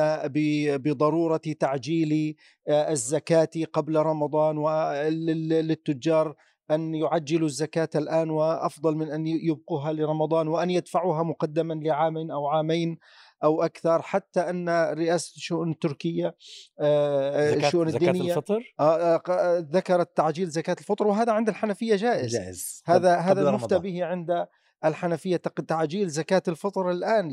بضرورة 0.77 1.41
تعجيل 1.61 2.37
آه، 2.69 2.93
الزكاة 2.93 3.51
قبل 3.73 3.97
رمضان 3.97 4.59
وللتجار 4.59 6.35
أن 6.71 6.95
يعجلوا 6.95 7.49
الزكاة 7.49 7.89
الآن 7.95 8.31
وأفضل 8.31 8.97
من 8.97 9.11
أن 9.11 9.27
يبقوها 9.27 9.93
لرمضان 9.93 10.49
وأن 10.49 10.71
يدفعوها 10.71 11.23
مقدما 11.23 11.75
لعام 11.75 12.31
أو 12.31 12.47
عامين. 12.47 12.99
أو 13.45 13.63
أكثر 13.63 14.03
حتى 14.03 14.41
أن 14.41 14.69
رئاسه 14.93 15.33
الشؤون 15.37 15.71
التركيه 15.71 16.37
الشؤون 16.81 17.89
الدينيه 17.89 18.13
زكاة 18.13 18.39
الفطر؟ 18.39 18.75
ذكرت 19.73 20.17
تعجيل 20.17 20.49
زكاة 20.49 20.77
الفطر 20.81 21.07
وهذا 21.07 21.33
عند 21.33 21.49
الحنفية 21.49 21.97
جائز. 21.97 22.33
جائز. 22.33 22.83
هذا 22.87 23.17
هذا 23.17 23.49
المفتى 23.49 23.79
به 23.79 24.05
عند 24.05 24.47
الحنفية 24.85 25.37
تعجيل 25.69 26.09
زكاة 26.09 26.43
الفطر 26.49 26.91
الآن 26.91 27.33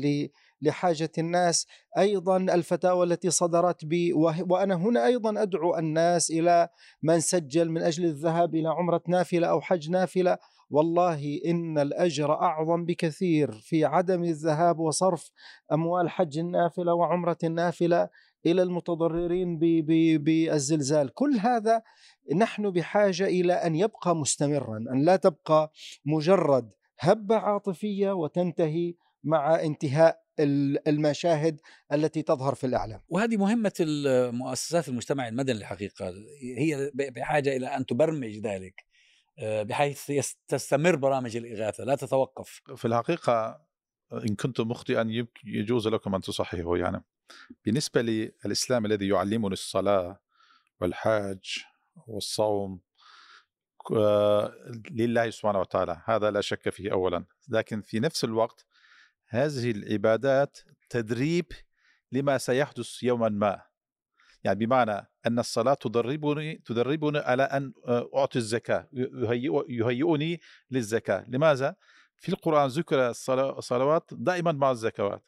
لحاجة 0.62 1.10
الناس. 1.18 1.66
أيضا 1.98 2.36
الفتاوى 2.36 3.06
التي 3.06 3.30
صدرت 3.30 3.84
بي 3.84 4.12
وأنا 4.48 4.74
هنا 4.74 5.06
أيضا 5.06 5.42
أدعو 5.42 5.78
الناس 5.78 6.30
إلى 6.30 6.68
من 7.02 7.20
سجل 7.20 7.70
من 7.70 7.82
أجل 7.82 8.04
الذهاب 8.04 8.54
إلى 8.54 8.68
عمرة 8.68 9.02
نافلة 9.08 9.46
أو 9.46 9.60
حج 9.60 9.90
نافلة. 9.90 10.38
والله 10.72 11.40
إن 11.46 11.78
الأجر 11.78 12.32
أعظم 12.32 12.84
بكثير 12.84 13.52
في 13.52 13.84
عدم 13.84 14.24
الذهاب 14.24 14.78
وصرف 14.78 15.30
أموال 15.72 16.10
حج 16.10 16.38
النافلة 16.38 16.94
وعمرة 16.94 17.38
النافلة 17.44 18.08
إلى 18.46 18.62
المتضررين 18.62 19.58
بالزلزال. 20.18 21.14
كل 21.14 21.36
هذا 21.40 21.82
نحن 22.36 22.70
بحاجة 22.70 23.26
إلى 23.26 23.52
أن 23.52 23.74
يبقى 23.74 24.16
مستمرا 24.16 24.76
أن 24.76 25.04
لا 25.04 25.16
تبقى 25.16 25.72
مجرد 26.04 26.72
هبة 26.98 27.36
عاطفية 27.36 28.12
وتنتهي 28.12 28.94
مع 29.24 29.60
انتهاء 29.60 30.22
المشاهد 30.86 31.60
التي 31.92 32.22
تظهر 32.22 32.54
في 32.54 32.66
الإعلام. 32.66 33.00
وهذه 33.08 33.36
مهمة 33.36 33.72
المؤسسات 33.80 34.88
المجتمع 34.88 35.28
المدني 35.28 35.58
الحقيقة. 35.58 36.14
هي 36.58 36.90
بحاجة 36.94 37.56
إلى 37.56 37.66
أن 37.66 37.86
تبرمج 37.86 38.38
ذلك. 38.38 38.91
بحيث 39.38 40.12
تستمر 40.48 40.96
برامج 40.96 41.36
الإغاثة 41.36 41.84
لا 41.84 41.94
تتوقف. 41.94 42.60
في 42.76 42.84
الحقيقة 42.84 43.62
إن 44.12 44.34
كنت 44.34 44.60
مخطئا 44.60 45.26
يجوز 45.44 45.88
لكم 45.88 46.14
أن 46.14 46.20
تصححوا 46.20 46.78
يعني. 46.78 47.04
بالنسبة 47.64 48.02
للإسلام 48.02 48.86
الذي 48.86 49.08
يعلمني 49.08 49.52
الصلاة 49.52 50.20
والحاج 50.80 51.64
والصوم 52.06 52.80
لله 54.90 55.30
سبحانه 55.30 55.60
وتعالى 55.60 56.02
هذا 56.04 56.30
لا 56.30 56.40
شك 56.40 56.68
فيه 56.68 56.92
أولا. 56.92 57.24
لكن 57.48 57.82
في 57.82 58.00
نفس 58.00 58.24
الوقت 58.24 58.66
هذه 59.26 59.70
العبادات 59.70 60.58
تدريب 60.88 61.46
لما 62.12 62.38
سيحدث 62.38 63.02
يوما 63.02 63.28
ما. 63.28 63.62
يعني 64.44 64.66
بمعنى 64.66 65.11
أن 65.26 65.38
الصلاة 65.38 65.74
تدربني 65.74 66.62
تدربني 66.64 67.18
على 67.18 67.42
أن 67.42 67.72
آه، 67.86 68.10
أعطي 68.14 68.38
الزكاة 68.38 68.88
يهيئني 69.68 70.40
للزكاة. 70.70 71.24
لماذا؟ 71.28 71.74
في 72.16 72.28
القرآن 72.28 72.66
ذكر 72.66 73.10
الصلوات 73.10 74.10
دائما 74.12 74.52
مع 74.52 74.70
الزكوات. 74.70 75.22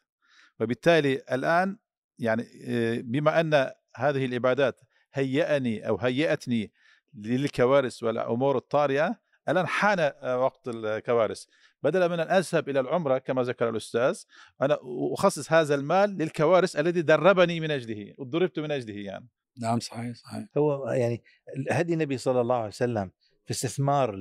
وبالتالي 0.59 1.21
الآن 1.31 1.77
يعني 2.19 2.43
آه، 2.67 3.01
بما 3.03 3.39
أن 3.39 3.71
هذه 3.95 4.25
العبادات 4.25 4.81
هيأني 5.13 5.87
أو 5.87 5.97
هيأتني 5.97 6.71
للكوارث 7.13 8.03
والأمور 8.03 8.57
الطارئة 8.57 9.15
الآن 9.49 9.67
حان 9.67 9.99
آه، 9.99 10.39
وقت 10.39 10.67
الكوارث. 10.67 11.45
بدلا 11.83 12.07
من 12.07 12.19
أن 12.19 12.31
أذهب 12.37 12.69
إلى 12.69 12.79
العمرة 12.79 13.17
كما 13.17 13.43
ذكر 13.43 13.69
الأستاذ 13.69 14.23
أنا 14.61 14.77
أخصص 15.13 15.51
هذا 15.51 15.75
المال 15.75 16.17
للكوارث 16.17 16.75
الذي 16.75 17.01
دربني 17.01 17.59
من 17.59 17.71
أجله 17.71 18.13
وضربت 18.17 18.59
من 18.59 18.71
أجله 18.71 18.95
يعني. 18.95 19.27
نعم 19.61 19.79
صحيح 19.79 20.15
صحيح. 20.15 20.45
هو 20.57 20.89
يعني 20.89 21.23
هدي 21.71 21.93
النبي 21.93 22.17
صلى 22.17 22.41
الله 22.41 22.55
عليه 22.55 22.67
وسلم 22.67 23.11
في 23.45 23.51
استثمار 23.51 24.19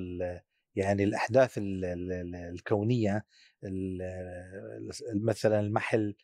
يعني 0.75 1.05
الأحداث 1.05 1.55
الكونية 2.53 3.25
مثلا 5.15 5.61
المحل 5.61 6.15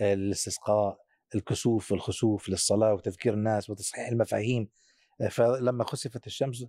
الاستسقاء 0.00 0.98
الكسوف 1.34 1.92
والخسوف 1.92 2.48
للصلاة 2.48 2.94
وتذكير 2.94 3.34
الناس 3.34 3.70
وتصحيح 3.70 4.08
المفاهيم. 4.08 4.68
فلما 5.30 5.84
خسفت 5.84 6.26
الشمس 6.26 6.66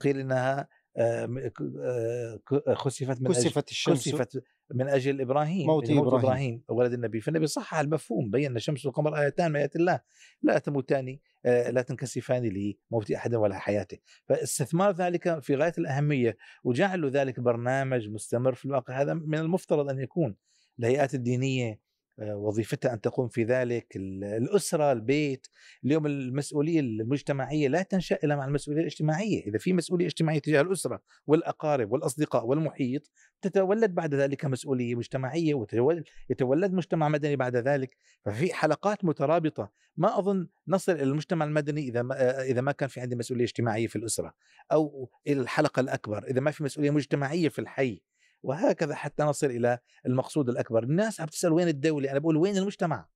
قيل 0.00 0.20
إنها 0.20 0.68
آه، 0.96 1.50
آه، 1.72 2.74
خسفت 2.74 3.20
من 3.20 3.28
كسفت 3.28 3.70
الشمس. 3.70 4.08
كسفت 4.08 4.42
من 4.70 4.88
أجل 4.88 5.20
إبراهيم 5.20 5.66
موت, 5.66 5.90
موت 5.90 6.06
إبراهيم. 6.06 6.24
إبراهيم 6.24 6.62
ولد 6.68 6.92
النبي. 6.92 7.20
فالنبي 7.20 7.46
صحح 7.46 7.80
المفهوم 7.80 8.30
بين 8.30 8.56
الشمس 8.56 8.86
والقمر 8.86 9.20
آيتان 9.20 9.50
من 9.50 9.56
آيات 9.56 9.76
الله. 9.76 10.00
لا 10.42 10.58
تموتان 10.58 11.18
آه، 11.46 11.70
لا 11.70 11.82
تنكسفان 11.82 12.42
لموت 12.90 13.10
أحد 13.10 13.34
ولا 13.34 13.58
حياته. 13.58 13.98
فاستثمار 14.26 14.90
ذلك 14.90 15.42
في 15.42 15.56
غاية 15.56 15.72
الأهمية 15.78 16.36
وجعل 16.64 17.10
ذلك 17.10 17.40
برنامج 17.40 18.08
مستمر 18.08 18.54
في 18.54 18.64
الواقع. 18.64 19.00
هذا 19.00 19.14
من 19.14 19.38
المفترض 19.38 19.90
أن 19.90 19.98
يكون. 19.98 20.36
الهيئات 20.78 21.14
الدينية 21.14 21.80
وظيفتها 22.18 22.92
أن 22.92 23.00
تقوم 23.00 23.28
في 23.28 23.44
ذلك 23.44 23.96
الأسرة 23.96 24.92
البيت 24.92 25.46
اليوم 25.84 26.06
المسؤولية 26.06 26.80
المجتمعية 26.80 27.68
لا 27.68 27.82
تنشأ 27.82 28.18
إلا 28.24 28.36
مع 28.36 28.44
المسؤولية 28.44 28.80
الاجتماعية. 28.80 29.46
إذا 29.46 29.58
في 29.58 29.72
مسؤولية 29.72 30.06
اجتماعية 30.06 30.38
تجاه 30.38 30.60
الأسرة 30.60 31.02
والأقارب 31.26 31.92
والأصدقاء 31.92 32.46
والمحيط 32.46 33.10
تتولد 33.42 33.94
بعد 33.94 34.14
ذلك 34.14 34.44
مسؤولية 34.44 34.94
مجتمعية 34.94 35.54
ويتولد 35.54 36.72
مجتمع 36.72 37.08
مدني 37.08 37.36
بعد 37.36 37.56
ذلك. 37.56 37.96
ففي 38.24 38.54
حلقات 38.54 39.04
مترابطة. 39.04 39.72
ما 39.96 40.18
أظن 40.18 40.48
نصل 40.68 40.92
إلى 40.92 41.02
المجتمع 41.02 41.44
المدني 41.44 41.88
إذا 41.88 42.02
ما 42.02 42.14
آه، 42.20 42.42
إذا 42.42 42.60
ما 42.60 42.72
كان 42.72 42.88
في 42.88 43.00
عندي 43.00 43.16
مسؤولية 43.16 43.44
اجتماعية 43.44 43.86
في 43.86 43.96
الأسرة 43.96 44.34
أو 44.72 45.10
الحلقة 45.28 45.80
الأكبر. 45.80 46.24
إذا 46.24 46.40
ما 46.40 46.50
في 46.50 46.64
مسؤولية 46.64 46.90
مجتمعية 46.90 47.48
في 47.48 47.58
الحي 47.58 48.02
وهكذا 48.44 48.94
حتى 48.94 49.22
نصل 49.22 49.46
إلى 49.46 49.78
المقصود 50.06 50.48
الأكبر. 50.48 50.82
الناس 50.82 51.20
عم 51.20 51.26
تسأل 51.26 51.52
وين 51.52 51.68
الدولة؟ 51.68 52.10
أنا 52.10 52.18
بقول 52.18 52.36
وين 52.36 52.56
المجتمع؟ 52.56 53.08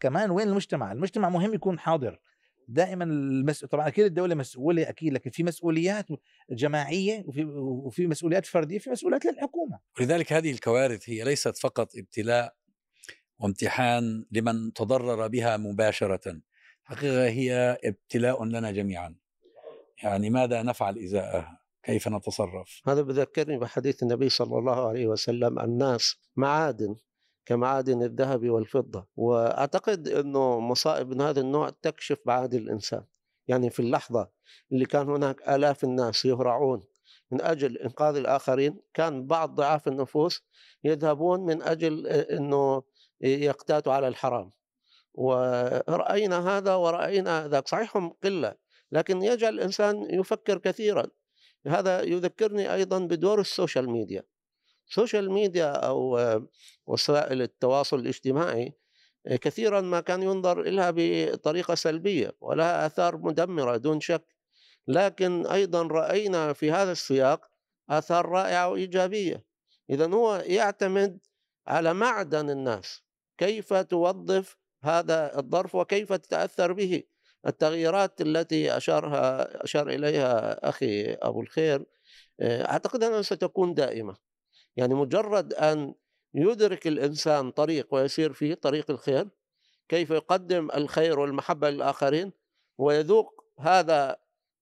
كمان 0.00 0.30
وين 0.30 0.48
المجتمع؟ 0.48 0.92
المجتمع 0.92 1.28
مهم 1.28 1.54
يكون 1.54 1.78
حاضر. 1.78 2.20
دائما 2.68 3.04
المس... 3.04 3.64
طبعا 3.64 3.88
أكيد 3.88 4.04
الدولة 4.04 4.34
مسؤولة 4.34 4.88
أكيد 4.88 5.12
لكن 5.12 5.30
في 5.30 5.42
مسؤوليات 5.42 6.06
جماعية 6.50 7.24
وفي 7.26 7.44
وفي 7.44 8.06
مسؤوليات 8.06 8.46
فردية 8.46 8.78
في 8.78 8.90
مسؤوليات 8.90 9.24
للحكومة. 9.24 9.78
ولذلك 9.98 10.32
هذه 10.32 10.52
الكوارث 10.52 11.10
هي 11.10 11.24
ليست 11.24 11.56
فقط 11.56 11.96
ابتلاء 11.96 12.54
وامتحان 13.38 14.26
لمن 14.30 14.72
تضرر 14.72 15.26
بها 15.26 15.56
مباشرة. 15.56 16.40
حقيقة 16.84 17.28
هي 17.28 17.78
ابتلاء 17.84 18.44
لنا 18.44 18.70
جميعا. 18.70 19.14
يعني 20.02 20.30
ماذا 20.30 20.62
نفعل 20.62 20.98
إزاءها؟ 20.98 21.57
كيف 21.88 22.08
نتصرف؟ 22.08 22.82
هذا 22.86 23.02
بذكرني 23.02 23.58
بحديث 23.58 24.02
النبي 24.02 24.28
صلى 24.28 24.58
الله 24.58 24.88
عليه 24.88 25.06
وسلم 25.06 25.58
الناس 25.58 26.16
معادن 26.36 26.96
كمعادن 27.46 28.02
الذهب 28.02 28.50
والفضة. 28.50 29.06
وأعتقد 29.16 30.08
أنه 30.08 30.60
مصائب 30.60 31.08
من 31.08 31.20
هذا 31.20 31.40
النوع 31.40 31.70
تكشف 31.82 32.18
معادن 32.26 32.58
الإنسان. 32.58 33.04
يعني 33.46 33.70
في 33.70 33.80
اللحظة 33.80 34.30
اللي 34.72 34.84
كان 34.86 35.08
هناك 35.08 35.48
آلاف 35.48 35.84
الناس 35.84 36.24
يهرعون 36.24 36.84
من 37.30 37.40
أجل 37.40 37.78
إنقاذ 37.78 38.16
الآخرين 38.16 38.80
كان 38.94 39.26
بعض 39.26 39.54
ضعاف 39.54 39.88
النفوس 39.88 40.42
يذهبون 40.84 41.40
من 41.40 41.62
أجل 41.62 42.06
أنه 42.06 42.82
يقتاتوا 43.20 43.92
على 43.92 44.08
الحرام. 44.08 44.52
ورأينا 45.14 46.58
هذا 46.58 46.74
ورأينا 46.74 47.48
ذاك 47.48 47.68
صحيح 47.68 47.96
هم 47.96 48.08
قلة 48.24 48.54
لكن 48.92 49.22
يجعل 49.22 49.54
الإنسان 49.54 50.14
يفكر 50.14 50.58
كثيرا. 50.58 51.06
هذا 51.68 52.02
يذكرني 52.02 52.74
أيضا 52.74 52.98
بدور 52.98 53.40
السوشيال 53.40 53.90
ميديا. 53.90 54.22
ال 54.88 54.94
social 54.94 55.30
media 55.30 55.70
أو 55.70 56.18
وسائل 56.86 57.42
التواصل 57.42 57.98
الاجتماعي 57.98 58.72
كثيرا 59.26 59.80
ما 59.80 60.00
كان 60.00 60.22
ينظر 60.22 60.62
لها 60.62 60.92
بطريقة 60.96 61.74
سلبية 61.74 62.32
ولها 62.40 62.86
آثار 62.86 63.16
مدمرة 63.16 63.76
دون 63.76 64.00
شك. 64.00 64.24
لكن 64.88 65.46
أيضا 65.46 65.82
رأينا 65.82 66.52
في 66.52 66.70
هذا 66.70 66.92
السياق 66.92 67.50
آثار 67.90 68.26
رائعة 68.26 68.68
وإيجابية. 68.68 69.44
إذا 69.90 70.10
هو 70.10 70.36
يعتمد 70.46 71.18
على 71.66 71.94
معدن 71.94 72.50
الناس. 72.50 73.02
كيف 73.38 73.74
توظف 73.74 74.56
هذا 74.82 75.38
الظرف 75.38 75.74
وكيف 75.74 76.12
تتأثر 76.12 76.72
به؟ 76.72 77.02
التغييرات 77.48 78.20
التي 78.20 78.76
أشارها 78.76 79.64
أشار 79.64 79.88
إليها 79.88 80.68
أخي 80.68 81.12
أبو 81.12 81.40
الخير 81.40 81.84
أعتقد 82.42 83.04
أنها 83.04 83.22
ستكون 83.22 83.74
دائمة. 83.74 84.16
يعني 84.76 84.94
مجرد 84.94 85.52
أن 85.54 85.94
يدرك 86.34 86.86
الإنسان 86.86 87.50
طريق 87.50 87.94
ويسير 87.94 88.32
فيه 88.32 88.54
طريق 88.54 88.90
الخير 88.90 89.28
كيف 89.88 90.10
يقدم 90.10 90.68
الخير 90.74 91.18
والمحبة 91.18 91.70
للآخرين 91.70 92.32
ويذوق 92.78 93.44
هذا 93.58 94.16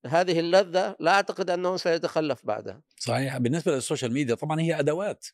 هذه 0.07 0.41
اللذة 0.41 0.97
لا 1.01 1.11
أعتقد 1.11 1.51
أنه 1.51 1.77
سيتخلف 1.77 2.47
بعدها. 2.47 2.83
صحيح. 2.97 3.39
بالنسبة 3.39 3.73
لل 3.73 3.83
social 3.83 4.13
media 4.13 4.35
طبعا 4.35 4.61
هي 4.61 4.79
أدوات 4.79 5.27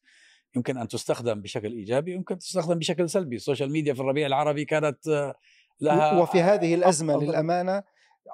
يمكن 0.57 0.79
أن 0.79 0.89
تستخدم 0.89 1.43
بشكل 1.43 1.73
إيجابي 1.73 2.13
يمكن 2.13 2.39
تستخدم 2.39 2.79
بشكل 2.79 3.11
سلبي. 3.11 3.37
ال 3.37 3.42
social 3.42 3.71
media 3.71 3.95
في 3.95 4.01
الربيع 4.01 4.27
العربي 4.27 4.65
كانت 4.65 5.09
آه، 5.09 5.35
لها 5.81 6.21
وفي 6.21 6.41
هذه 6.41 6.75
الأزمة 6.75 7.17
للأمانة 7.17 7.83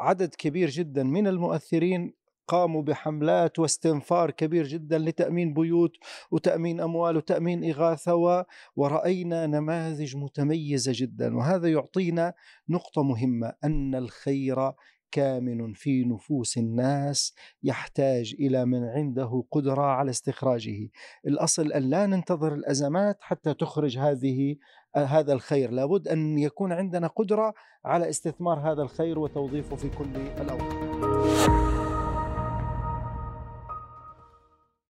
عدد 0.00 0.34
كبير 0.34 0.70
جدا 0.70 1.02
من 1.02 1.26
المؤثرين 1.26 2.18
قاموا 2.48 2.82
بحملات 2.82 3.58
واستنفار 3.58 4.30
كبير 4.30 4.66
جدا 4.66 4.98
لتأمين 4.98 5.54
بيوت 5.54 5.96
وتأمين 6.30 6.80
أموال 6.80 7.16
وتأمين 7.16 7.70
إغاثة 7.70 8.14
و... 8.14 8.44
ورأينا 8.76 9.46
نماذج 9.46 10.16
متميزة 10.16 10.92
جدا. 10.94 11.36
وهذا 11.36 11.68
يعطينا 11.68 12.34
نقطة 12.68 13.02
مهمة 13.02 13.52
أن 13.64 13.94
الخير 13.94 14.72
كامن 15.10 15.72
في 15.72 16.04
نفوس 16.04 16.58
الناس 16.58 17.34
يحتاج 17.62 18.34
إلى 18.40 18.64
من 18.64 18.84
عنده 18.84 19.44
قدرة 19.50 19.82
على 19.82 20.10
استخراجه. 20.10 20.88
الأصل 21.26 21.72
أن 21.72 21.82
لا 21.82 22.06
ننتظر 22.06 22.54
الأزمات 22.54 23.18
حتى 23.20 23.54
تخرج 23.54 23.98
هذه 23.98 24.56
هذا 25.04 25.32
الخير. 25.32 25.70
لابد 25.70 26.08
أن 26.08 26.38
يكون 26.38 26.72
عندنا 26.72 27.06
قدرة 27.06 27.54
على 27.84 28.08
استثمار 28.08 28.58
هذا 28.58 28.82
الخير 28.82 29.18
وتوظيفه 29.18 29.76
في 29.76 29.88
كل 29.88 30.16
الأوقات. 30.40 30.77